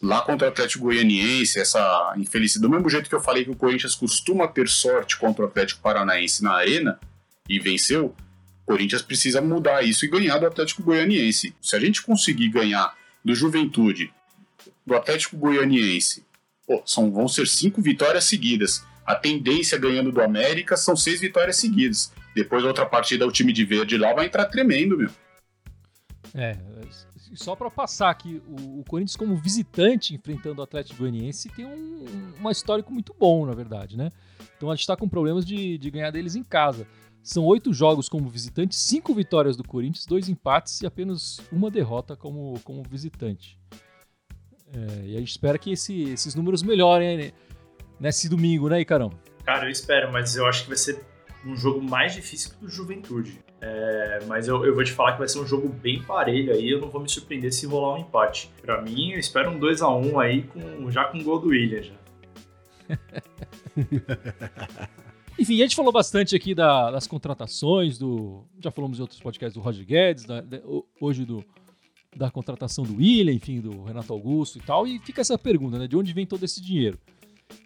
lá 0.01 0.21
contra 0.21 0.49
o 0.49 0.51
Atlético 0.51 0.85
Goianiense, 0.85 1.59
essa 1.59 2.15
infelicidade. 2.17 2.63
Do 2.63 2.71
mesmo 2.71 2.89
jeito 2.89 3.09
que 3.09 3.15
eu 3.15 3.21
falei 3.21 3.45
que 3.45 3.51
o 3.51 3.57
Corinthians 3.57 3.95
costuma 3.95 4.47
ter 4.47 4.69
sorte 4.69 5.17
contra 5.17 5.45
o 5.45 5.49
Atlético 5.49 5.81
Paranaense 5.81 6.43
na 6.43 6.53
arena 6.53 6.99
e 7.49 7.59
venceu, 7.59 8.15
O 8.63 8.73
Corinthians 8.73 9.03
precisa 9.03 9.43
mudar 9.43 9.83
isso 9.83 10.05
e 10.05 10.09
ganhar 10.09 10.39
do 10.39 10.47
Atlético 10.47 10.83
Goianiense. 10.83 11.55
Se 11.61 11.77
a 11.77 11.81
gente 11.81 12.01
conseguir 12.03 12.49
ganhar 12.49 12.95
do 13.25 13.35
Juventude, 13.35 14.13
do 14.87 14.95
Atlético 14.95 15.37
Goianiense, 15.37 16.24
pô, 16.67 16.83
são, 16.85 17.11
vão 17.11 17.29
ser 17.29 17.47
cinco 17.47 17.81
vitórias 17.81 18.25
seguidas. 18.25 18.85
A 19.05 19.15
tendência 19.15 19.79
ganhando 19.79 20.11
do 20.11 20.23
América 20.23 20.77
são 20.77 20.97
seis 20.97 21.21
vitórias 21.21 21.57
seguidas. 21.57 22.13
Depois 22.35 22.65
outra 22.65 22.87
partida, 22.87 23.27
o 23.27 23.33
time 23.33 23.53
de 23.53 23.65
verde 23.65 23.97
lá 23.97 24.13
vai 24.13 24.27
entrar 24.27 24.47
tremendo, 24.47 24.97
meu. 24.97 25.11
É, 26.35 26.57
só 27.35 27.55
para 27.55 27.71
passar 27.71 28.11
aqui, 28.11 28.43
o, 28.49 28.81
o, 28.81 28.85
Corinthians 28.85 29.17
como 29.17 29.37
visitante 29.37 30.15
enfrentando 30.15 30.61
o 30.61 30.65
Atlético 30.65 31.01
Goianiense 31.01 31.49
tem 31.49 31.65
um, 31.65 32.05
um 32.41 32.51
histórico 32.51 32.93
muito 32.93 33.15
bom, 33.19 33.45
na 33.45 33.53
verdade, 33.53 33.97
né? 33.97 34.11
Então 34.57 34.71
a 34.71 34.75
gente 34.75 34.83
está 34.83 34.97
com 34.97 35.09
problemas 35.09 35.45
de, 35.45 35.77
de 35.79 35.91
ganhar 35.91 36.11
deles 36.11 36.35
em 36.35 36.43
casa. 36.43 36.87
São 37.23 37.45
oito 37.45 37.73
jogos 37.73 38.09
como 38.09 38.29
visitante, 38.29 38.77
cinco 38.77 39.15
vitórias 39.15 39.57
do 39.57 39.65
Corinthians, 39.65 40.07
dois 40.07 40.29
empates 40.29 40.81
e 40.83 40.87
apenas 40.87 41.41
uma 41.51 41.71
derrota 41.71 42.15
como, 42.15 42.61
como 42.63 42.83
visitante. 42.83 43.59
É, 44.75 45.07
e 45.07 45.17
a 45.17 45.21
gente 45.21 45.31
espera 45.31 45.59
que 45.59 45.73
esse, 45.73 46.11
esses 46.11 46.35
números 46.35 46.63
melhorem 46.63 47.17
né, 47.17 47.33
nesse 48.01 48.29
domingo, 48.29 48.69
né, 48.69 48.81
Icarão? 48.81 49.11
Cara, 49.45 49.67
eu 49.67 49.71
espero, 49.71 50.13
mas 50.13 50.37
eu 50.37 50.47
acho 50.47 50.63
que 50.63 50.69
vai 50.69 50.77
ser 50.77 51.05
um 51.47 51.57
jogo 51.57 51.83
mais 51.83 52.15
difícil 52.15 52.53
que 52.59 52.65
o 52.65 52.69
Juventude. 52.69 53.39
É, 53.61 54.21
mas 54.27 54.49
eu, 54.49 54.65
eu, 54.65 54.75
vou 54.75 54.85
te 54.85 54.93
falar 54.93 55.13
que 55.13 55.19
vai 55.19 55.29
ser 55.29 55.39
um 55.39 55.47
jogo 55.47 55.69
bem 55.69 56.03
parelho 56.03 56.53
aí, 56.53 56.71
eu 56.71 56.81
não 56.81 56.91
vou 56.91 57.01
me 57.01 57.09
surpreender 57.09 57.53
se 57.53 57.67
rolar 57.67 57.95
um 57.95 57.99
empate. 57.99 58.51
Para 58.61 58.83
mim, 58.83 59.13
eu 59.13 59.19
espero 59.19 59.51
um 59.51 59.59
2 59.59 59.81
a 59.81 59.89
1 59.89 60.21
aí, 60.21 60.43
com, 60.43 60.91
já 60.91 61.05
com 61.05 61.19
o 61.19 61.25
gol 61.25 61.39
do 61.39 61.49
William 61.49 61.83
já. 61.83 61.95
Enfim, 65.39 65.55
a 65.55 65.63
gente 65.63 65.75
falou 65.75 65.93
bastante 65.93 66.37
aqui 66.37 66.55
da, 66.55 66.91
das 66.91 67.07
contratações, 67.07 67.99
do. 67.99 68.45
Já 68.61 68.71
falamos 68.71 68.99
em 68.99 69.03
outros 69.03 69.21
podcasts 69.21 69.55
do 69.55 69.61
Roger 69.61 69.85
Guedes, 69.85 70.25
da, 70.25 70.41
da, 70.41 70.61
hoje 71.01 71.25
do, 71.25 71.45
da 72.17 72.31
contratação 72.31 72.85
do 72.85 72.97
William, 72.97 73.33
enfim, 73.33 73.61
do 73.61 73.83
Renato 73.83 74.13
Augusto 74.13 74.59
e 74.59 74.63
tal. 74.63 74.87
E 74.87 74.99
fica 74.99 75.21
essa 75.21 75.39
pergunta, 75.39 75.79
né? 75.79 75.87
De 75.87 75.97
onde 75.97 76.13
vem 76.13 76.27
todo 76.27 76.45
esse 76.45 76.61
dinheiro? 76.61 76.99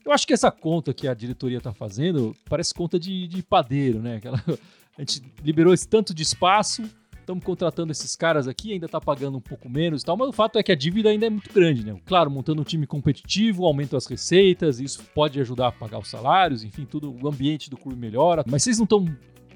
Eu 0.05 0.13
acho 0.13 0.27
que 0.27 0.33
essa 0.33 0.51
conta 0.51 0.93
que 0.93 1.07
a 1.07 1.15
diretoria 1.15 1.59
está 1.59 1.73
fazendo 1.73 2.35
parece 2.49 2.75
conta 2.75 2.99
de, 2.99 3.29
de 3.29 3.43
padeiro, 3.43 4.01
né? 4.01 4.17
Aquela, 4.17 4.43
a 4.97 5.01
gente 5.01 5.23
liberou 5.43 5.73
esse 5.73 5.87
tanto 5.87 6.15
de 6.15 6.23
espaço, 6.23 6.83
estamos 7.21 7.45
contratando 7.45 7.93
esses 7.93 8.17
caras 8.17 8.49
aqui, 8.49 8.73
ainda 8.73 8.87
está 8.87 9.01
pagando 9.01 9.37
um 9.37 9.41
pouco 9.41 9.69
menos 9.69 10.03
e 10.03 10.05
tal, 10.05 10.17
mas 10.17 10.29
o 10.29 10.33
fato 10.33 10.59
é 10.59 10.63
que 10.63 10.73
a 10.73 10.75
dívida 10.75 11.11
ainda 11.11 11.27
é 11.27 11.31
muito 11.31 11.53
grande, 11.53 11.85
né? 11.85 11.95
Claro, 12.07 12.31
montando 12.31 12.63
um 12.63 12.65
time 12.65 12.87
competitivo, 12.87 13.67
aumenta 13.67 13.97
as 13.97 14.07
receitas, 14.07 14.81
isso 14.81 15.05
pode 15.15 15.39
ajudar 15.41 15.69
a 15.69 15.73
pagar 15.73 15.99
os 15.99 16.09
salários, 16.09 16.65
enfim, 16.65 16.85
tudo, 16.85 17.15
o 17.23 17.29
ambiente 17.29 17.69
do 17.69 17.77
clube 17.77 17.99
melhora. 17.99 18.45
Mas 18.47 18.63
vocês 18.63 18.79
não 18.79 18.85
estão 18.85 19.07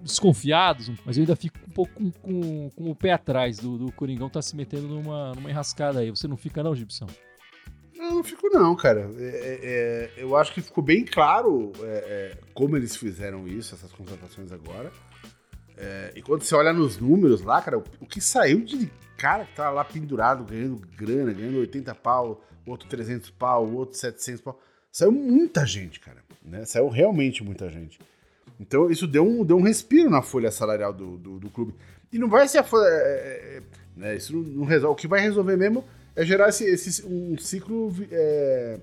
desconfiados, 0.03 0.91
mas 1.05 1.17
eu 1.17 1.23
ainda 1.23 1.37
fico 1.37 1.59
um 1.67 1.73
pouco 1.73 1.93
com, 1.95 2.11
com, 2.11 2.71
com 2.71 2.91
o 2.91 2.95
pé 2.95 3.13
atrás 3.13 3.59
do, 3.59 3.79
do 3.79 3.93
Coringão 3.93 4.29
tá 4.29 4.43
se 4.43 4.57
metendo 4.57 4.89
numa, 4.89 5.35
numa 5.35 5.51
enrascada 5.51 6.01
aí. 6.01 6.11
Você 6.11 6.27
não 6.27 6.37
fica 6.37 6.63
não, 6.63 6.75
Gibson? 6.75 7.07
Não, 7.97 8.17
não 8.17 8.25
fico 8.25 8.49
não, 8.49 8.75
cara. 8.75 9.09
É, 9.17 9.25
é, 9.25 9.61
é, 9.63 10.11
eu 10.17 10.37
acho 10.37 10.53
que 10.53 10.61
ficou 10.61 10.83
bem 10.83 11.05
claro 11.05 11.73
é, 11.83 11.87
é 11.87 12.39
como 12.53 12.77
eles 12.77 12.97
fizeram 12.97 13.47
isso, 13.47 13.75
essas 13.75 13.93
contratações 13.93 14.51
agora. 14.51 14.91
É, 15.77 16.13
e 16.17 16.23
quando 16.23 16.43
você 16.43 16.55
olha 16.55 16.73
nos 16.73 16.99
números 16.99 17.43
lá, 17.43 17.63
cara, 17.63 17.79
o, 17.79 17.85
o, 18.01 18.07
que 18.07 18.21
saiu 18.21 18.61
de 18.61 18.91
cara 19.17 19.45
que 19.45 19.55
tá 19.55 19.71
lá 19.71 19.85
pendurado, 19.85 20.45
ganhando 20.45 20.77
grana, 20.97 21.33
ganhando 21.33 21.59
80 21.59 21.95
pau, 21.95 22.45
outro 22.67 22.89
300 22.89 23.31
pau, 23.31 23.73
outro 23.73 23.97
700 23.97 24.41
pau, 24.41 24.61
saiu 24.91 25.13
muita 25.13 25.65
gente, 25.65 26.01
cara. 26.01 26.23
Né? 26.45 26.65
Saiu 26.65 26.89
realmente 26.89 27.43
muita 27.43 27.71
gente. 27.71 27.99
Então 28.63 28.89
isso 28.89 29.09
deu 29.09 29.27
um, 29.27 29.45
deu 29.45 29.57
um 29.57 29.63
respiro 29.63 30.09
na 30.09 30.23
folha 30.23 30.51
salarial 30.51 30.93
do, 30.93 31.17
do, 31.19 31.39
do 31.41 31.51
clube. 31.51 31.75
E 32.13 32.19
não 32.19 32.29
vai 32.29 32.47
ser 32.47 32.59
a 32.59 32.63
folha. 32.63 32.89
né, 33.97 34.17
isso 34.17 34.33
não, 34.35 34.43
não 34.43 34.65
resolve. 34.65 34.93
O 34.93 34.97
que 34.97 35.09
vai 35.09 35.21
resolver 35.21 35.57
mesmo 35.57 35.85
é 36.15 36.25
gerar 36.25 36.49
esse, 36.49 36.65
esse 36.65 37.05
um 37.05 37.37
ciclo 37.39 37.93
é, 38.11 38.79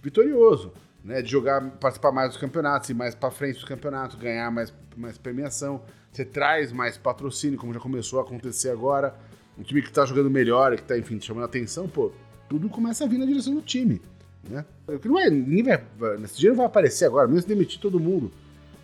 vitorioso, 0.00 0.72
né? 1.04 1.20
De 1.20 1.30
jogar, 1.30 1.60
participar 1.72 2.12
mais 2.12 2.30
dos 2.30 2.38
campeonatos, 2.38 2.88
ir 2.90 2.94
mais 2.94 3.14
para 3.14 3.30
frente 3.30 3.56
dos 3.56 3.64
campeonatos, 3.64 4.16
ganhar 4.16 4.50
mais, 4.52 4.72
mais 4.96 5.18
premiação. 5.18 5.82
Você 6.12 6.24
traz 6.24 6.70
mais 6.70 6.96
patrocínio, 6.96 7.58
como 7.58 7.74
já 7.74 7.80
começou 7.80 8.20
a 8.20 8.22
acontecer 8.22 8.70
agora. 8.70 9.16
Um 9.58 9.62
time 9.62 9.82
que 9.82 9.90
tá 9.90 10.06
jogando 10.06 10.30
melhor, 10.30 10.76
que 10.76 10.82
tá, 10.82 10.96
enfim, 10.96 11.20
chamando 11.20 11.44
atenção, 11.44 11.88
pô, 11.88 12.12
tudo 12.48 12.68
começa 12.68 13.04
a 13.04 13.08
vir 13.08 13.18
na 13.18 13.26
direção 13.26 13.54
do 13.54 13.62
time, 13.62 14.00
né? 14.48 14.64
Não 15.04 15.18
é, 15.18 15.28
ninguém 15.30 15.62
vai, 15.62 16.18
nesse 16.18 16.36
dinheiro 16.36 16.56
vai 16.56 16.66
aparecer 16.66 17.06
agora, 17.06 17.26
mesmo 17.26 17.42
se 17.42 17.48
demitir 17.48 17.80
todo 17.80 17.98
mundo. 17.98 18.30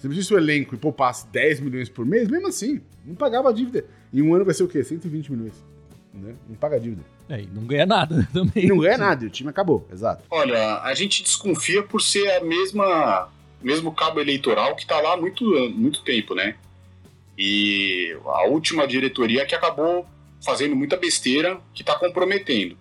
Se 0.00 0.08
demitisse 0.08 0.32
o 0.32 0.38
elenco 0.38 0.74
e 0.74 0.78
poupasse 0.78 1.26
10 1.26 1.60
milhões 1.60 1.90
por 1.90 2.06
mês, 2.06 2.26
mesmo 2.26 2.48
assim, 2.48 2.80
não 3.04 3.14
pagava 3.14 3.50
a 3.50 3.52
dívida. 3.52 3.84
Em 4.12 4.22
um 4.22 4.34
ano 4.34 4.46
vai 4.46 4.54
ser 4.54 4.62
o 4.62 4.68
quê? 4.68 4.82
120 4.82 5.30
milhões. 5.30 5.52
Né? 6.14 6.34
Não 6.48 6.56
paga 6.56 6.76
a 6.76 6.78
dívida. 6.78 7.02
É, 7.28 7.42
e 7.42 7.46
não 7.46 7.64
ganha 7.66 7.84
nada 7.84 8.16
né, 8.16 8.28
também. 8.32 8.64
E 8.64 8.66
não 8.66 8.78
ganha 8.78 8.96
nada, 8.96 9.24
e 9.24 9.26
o 9.26 9.30
time 9.30 9.50
acabou, 9.50 9.86
exato. 9.92 10.24
Olha, 10.30 10.80
a 10.80 10.94
gente 10.94 11.22
desconfia 11.22 11.82
por 11.82 12.00
ser 12.00 12.28
a 12.30 12.42
mesma 12.42 13.28
mesmo 13.62 13.92
cabo 13.92 14.20
eleitoral 14.20 14.74
que 14.74 14.82
está 14.82 14.98
lá 15.02 15.12
há 15.12 15.16
muito, 15.18 15.44
muito 15.74 16.02
tempo, 16.02 16.34
né? 16.34 16.56
E 17.36 18.16
a 18.24 18.46
última 18.46 18.86
diretoria 18.86 19.44
que 19.44 19.54
acabou 19.54 20.06
fazendo 20.42 20.74
muita 20.74 20.96
besteira 20.96 21.60
que 21.74 21.82
está 21.82 21.94
comprometendo. 21.94 22.74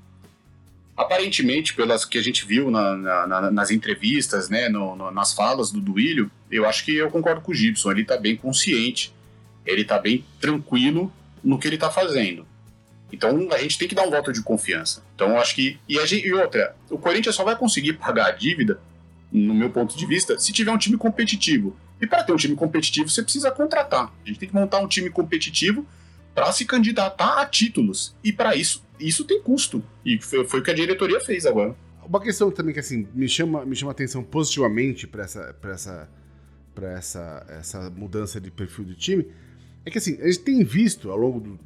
Aparentemente, 0.96 1.74
pelas 1.74 2.06
que 2.06 2.18
a 2.18 2.22
gente 2.22 2.46
viu 2.46 2.72
na, 2.72 2.96
na, 2.96 3.52
nas 3.52 3.72
entrevistas, 3.72 4.50
né, 4.50 4.70
no, 4.70 4.96
no, 4.96 5.12
nas 5.12 5.34
falas 5.34 5.70
do 5.70 5.82
Duílio, 5.82 6.32
eu 6.52 6.66
acho 6.66 6.84
que 6.84 6.96
eu 6.96 7.10
concordo 7.10 7.42
com 7.42 7.52
o 7.52 7.56
Gibson. 7.56 7.92
Ele 7.92 8.02
está 8.02 8.18
bem 8.18 8.36
consciente, 8.36 9.14
ele 9.66 9.82
está 9.82 10.00
bem 10.00 10.26
tranquilo 10.40 11.12
no 11.44 11.58
que 11.58 11.68
ele 11.68 11.76
está 11.76 11.90
fazendo. 11.90 12.46
Então 13.12 13.48
a 13.52 13.58
gente 13.58 13.78
tem 13.78 13.88
que 13.88 13.96
dar 13.96 14.04
um 14.04 14.12
voto 14.12 14.32
de 14.32 14.42
confiança. 14.42 15.04
Então 15.16 15.38
acho 15.38 15.56
que. 15.56 15.80
E, 15.88 15.96
gente, 16.06 16.28
e, 16.28 16.34
outra, 16.34 16.76
o 16.90 16.98
Corinthians 16.98 17.36
só 17.36 17.44
vai 17.44 17.56
conseguir 17.56 17.94
pagar 17.94 18.28
a 18.28 18.32
dívida, 18.32 18.80
no 19.32 19.54
meu 19.54 19.70
ponto 19.70 19.98
de 19.98 20.06
vista, 20.06 20.40
se 20.40 20.52
tiver 20.52 20.72
um 20.72 20.78
time 20.78 20.98
competitivo. 20.98 21.76
E 22.02 22.08
para 22.08 22.24
ter 22.24 22.32
um 22.32 22.38
time 22.38 22.56
competitivo, 22.56 23.10
você 23.10 23.22
precisa 23.22 23.52
contratar. 23.52 24.14
A 24.24 24.28
gente 24.28 24.40
tem 24.40 24.50
que 24.50 24.56
montar 24.56 24.80
um 24.80 24.88
time 24.88 25.10
competitivo 25.10 25.86
para 26.34 26.52
se 26.52 26.66
candidatar 26.66 27.42
a 27.42 27.46
títulos. 27.46 28.16
E 28.24 28.32
para 28.32 28.56
isso, 28.56 28.84
isso 29.00 29.26
tem 29.26 29.42
custo. 29.42 29.84
E 30.06 30.20
foi, 30.22 30.46
foi, 30.46 30.60
o 30.62 30.64
que 30.64 30.72
a 30.72 30.74
diretoria 30.74 31.20
fez 31.20 31.46
agora. 31.46 31.76
Uma 32.06 32.22
questão 32.22 32.50
também 32.50 32.74
que 32.74 32.80
assim 32.80 33.08
me 33.14 33.28
chama, 33.28 33.66
me 33.66 33.76
chama 33.76 33.92
atenção 33.92 34.24
positivamente 34.24 35.06
para 35.06 35.24
essa, 35.24 35.56
essa, 35.64 36.10
pra 36.74 36.92
essa, 36.92 37.46
essa 37.50 37.90
mudança 37.90 38.40
de 38.40 38.52
perfil 38.52 38.86
do 38.86 38.96
time 38.96 39.28
é 39.86 39.92
que 39.92 39.98
assim, 39.98 40.22
a 40.22 40.26
gente 40.26 40.40
tem 40.40 40.64
visto 40.64 41.10
ao 41.10 41.18
longo 41.18 41.40
do, 41.40 41.60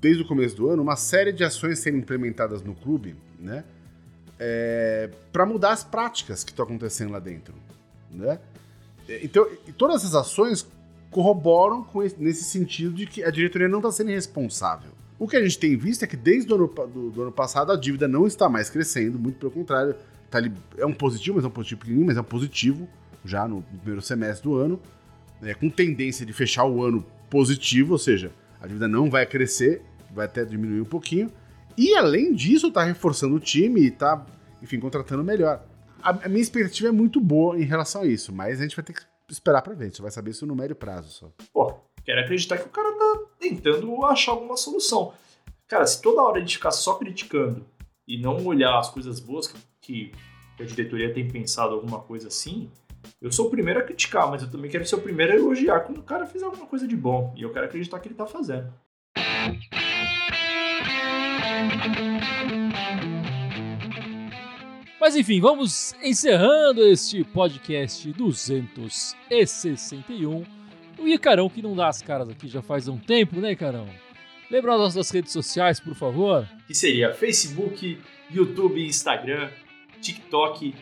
desde 0.00 0.22
o 0.22 0.26
começo 0.26 0.54
do 0.56 0.68
ano, 0.68 0.82
uma 0.82 0.96
série 0.96 1.32
de 1.32 1.42
ações 1.42 1.78
sendo 1.78 1.96
implementadas 1.96 2.62
no 2.62 2.74
clube, 2.74 3.16
né? 3.38 3.64
É, 4.38 5.08
para 5.32 5.46
mudar 5.46 5.72
as 5.72 5.84
práticas 5.84 6.42
que 6.44 6.50
estão 6.50 6.64
acontecendo 6.64 7.12
lá 7.12 7.18
dentro, 7.18 7.54
né? 8.10 8.38
Então, 9.22 9.46
todas 9.78 10.02
essas 10.02 10.14
ações 10.14 10.66
corroboram 11.10 11.86
esse, 12.04 12.16
nesse 12.20 12.44
sentido 12.44 12.92
de 12.92 13.06
que 13.06 13.22
a 13.22 13.30
diretoria 13.30 13.68
não 13.68 13.78
está 13.78 13.92
sendo 13.92 14.08
responsável. 14.10 14.90
O 15.18 15.28
que 15.28 15.36
a 15.36 15.42
gente 15.42 15.58
tem 15.58 15.76
visto 15.76 16.02
é 16.02 16.06
que 16.06 16.16
desde 16.16 16.52
o 16.52 16.56
ano, 16.56 16.66
do, 16.66 17.10
do 17.10 17.22
ano 17.22 17.32
passado 17.32 17.70
a 17.70 17.76
dívida 17.76 18.08
não 18.08 18.26
está 18.26 18.48
mais 18.48 18.68
crescendo, 18.68 19.18
muito 19.18 19.38
pelo 19.38 19.52
contrário, 19.52 19.94
tá 20.28 20.38
ali, 20.38 20.52
é 20.76 20.84
um 20.84 20.92
positivo, 20.92 21.36
mas 21.36 21.44
é 21.44 21.48
um 21.48 21.52
positivo 21.52 21.80
pequenininho, 21.80 22.06
mas 22.08 22.16
é 22.16 22.20
um 22.20 22.24
positivo 22.24 22.88
já 23.24 23.48
no, 23.48 23.62
primeiro 23.62 24.02
semestre 24.02 24.44
do 24.44 24.56
ano, 24.56 24.80
é, 25.42 25.54
com 25.54 25.70
tendência 25.70 26.24
de 26.24 26.32
fechar 26.32 26.64
o 26.64 26.82
ano 26.82 27.04
positivo, 27.30 27.92
ou 27.92 27.98
seja, 27.98 28.32
a 28.60 28.66
dívida 28.66 28.86
não 28.86 29.10
vai 29.10 29.26
crescer, 29.26 29.82
vai 30.10 30.26
até 30.26 30.44
diminuir 30.44 30.80
um 30.80 30.86
pouquinho. 30.86 31.30
E 31.76 31.94
além 31.96 32.32
disso, 32.32 32.70
tá 32.70 32.84
reforçando 32.84 33.34
o 33.34 33.40
time 33.40 33.80
e 33.80 33.90
tá, 33.90 34.24
enfim, 34.62 34.78
contratando 34.78 35.24
melhor. 35.24 35.64
A, 36.02 36.10
a 36.10 36.28
minha 36.28 36.42
expectativa 36.42 36.88
é 36.88 36.92
muito 36.92 37.20
boa 37.20 37.58
em 37.58 37.64
relação 37.64 38.02
a 38.02 38.06
isso, 38.06 38.32
mas 38.32 38.60
a 38.60 38.62
gente 38.62 38.76
vai 38.76 38.84
ter 38.84 38.92
que 38.92 39.02
esperar 39.28 39.62
para 39.62 39.74
ver. 39.74 39.84
A 39.84 39.88
gente 39.88 40.02
vai 40.02 40.10
saber 40.10 40.30
isso 40.30 40.46
no 40.46 40.54
médio 40.54 40.76
prazo 40.76 41.10
só. 41.10 41.32
Pô, 41.52 41.74
quero 42.04 42.20
acreditar 42.20 42.58
que 42.58 42.66
o 42.66 42.70
cara 42.70 42.92
tá 42.92 43.20
tentando 43.40 44.04
achar 44.04 44.32
alguma 44.32 44.56
solução. 44.56 45.12
Cara, 45.66 45.86
se 45.86 46.00
toda 46.00 46.22
hora 46.22 46.36
a 46.36 46.40
gente 46.40 46.56
ficar 46.56 46.70
só 46.70 46.94
criticando 46.94 47.66
e 48.06 48.18
não 48.18 48.44
olhar 48.44 48.78
as 48.78 48.90
coisas 48.90 49.18
boas 49.18 49.46
que, 49.46 49.58
que 49.80 50.12
a 50.62 50.64
diretoria 50.64 51.12
tem 51.12 51.26
pensado 51.26 51.74
alguma 51.74 52.00
coisa 52.00 52.28
assim, 52.28 52.70
eu 53.20 53.32
sou 53.32 53.46
o 53.46 53.50
primeiro 53.50 53.80
a 53.80 53.82
criticar, 53.82 54.30
mas 54.30 54.42
eu 54.42 54.50
também 54.50 54.70
quero 54.70 54.86
ser 54.86 54.96
o 54.96 55.00
primeiro 55.00 55.32
a 55.32 55.36
elogiar 55.36 55.80
quando 55.80 55.98
o 55.98 56.02
cara 56.02 56.26
fizer 56.26 56.44
alguma 56.44 56.66
coisa 56.66 56.86
de 56.86 56.96
bom. 56.96 57.32
E 57.36 57.42
eu 57.42 57.52
quero 57.52 57.66
acreditar 57.66 57.98
que 58.00 58.08
ele 58.08 58.14
tá 58.14 58.26
fazendo. 58.26 58.72
Mas 65.00 65.16
enfim, 65.16 65.40
vamos 65.40 65.94
encerrando 66.02 66.82
este 66.82 67.22
podcast 67.24 68.10
261. 68.12 70.44
O 70.98 71.06
Icarão, 71.06 71.50
que 71.50 71.60
não 71.60 71.76
dá 71.76 71.88
as 71.88 72.00
caras 72.00 72.30
aqui 72.30 72.48
já 72.48 72.62
faz 72.62 72.88
um 72.88 72.96
tempo, 72.96 73.38
né, 73.38 73.52
Icarão? 73.52 73.86
Lembra 74.50 74.72
as 74.74 74.80
nossas 74.80 75.10
redes 75.10 75.32
sociais, 75.32 75.78
por 75.78 75.94
favor? 75.94 76.48
Que 76.66 76.74
seria 76.74 77.12
Facebook, 77.12 78.00
YouTube, 78.30 78.86
Instagram, 78.86 79.50
TikTok, 80.00 80.74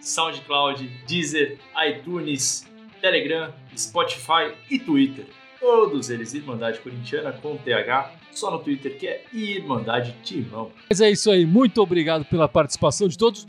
SoundCloud, 0.00 0.88
Deezer, 1.06 1.58
iTunes, 1.88 2.66
Telegram, 3.00 3.52
Spotify 3.76 4.52
e 4.70 4.78
Twitter. 4.78 5.26
todos 5.60 6.10
eles 6.10 6.32
Irmandade 6.34 6.78
Corintiana 6.80 7.32
com 7.32 7.56
TH, 7.56 8.12
só 8.30 8.50
no 8.50 8.58
Twitter 8.60 8.98
que 8.98 9.06
é 9.08 9.24
Irmandade 9.32 10.14
Timão. 10.22 10.70
Mas 10.88 11.00
é 11.00 11.10
isso 11.10 11.30
aí, 11.30 11.44
muito 11.46 11.80
obrigado 11.82 12.24
pela 12.26 12.46
participação 12.46 13.08
de 13.08 13.16
todos. 13.18 13.46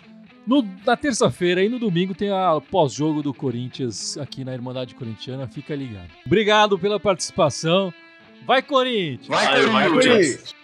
No- 0.47 0.65
na 0.85 0.95
terça-feira 0.95 1.61
e 1.61 1.67
no 1.69 1.77
domingo 1.77 2.15
tem 2.15 2.31
a 2.31 2.59
pós-jogo 2.71 3.21
do 3.21 3.33
Corinthians 3.33 4.17
aqui 4.17 4.43
na 4.45 4.53
Irmandade 4.53 4.95
Corintiana, 4.95 5.45
fica 5.47 5.75
ligado. 5.75 6.09
Obrigado 6.25 6.79
pela 6.79 6.99
participação. 6.99 7.93
Vai, 8.45 8.61
Corinthians! 8.61 9.27
Vai, 9.27 9.45
Valeu, 9.45 9.71
vai, 9.71 9.89
Corinthians! 9.89 10.15
Corinthians. 10.15 10.55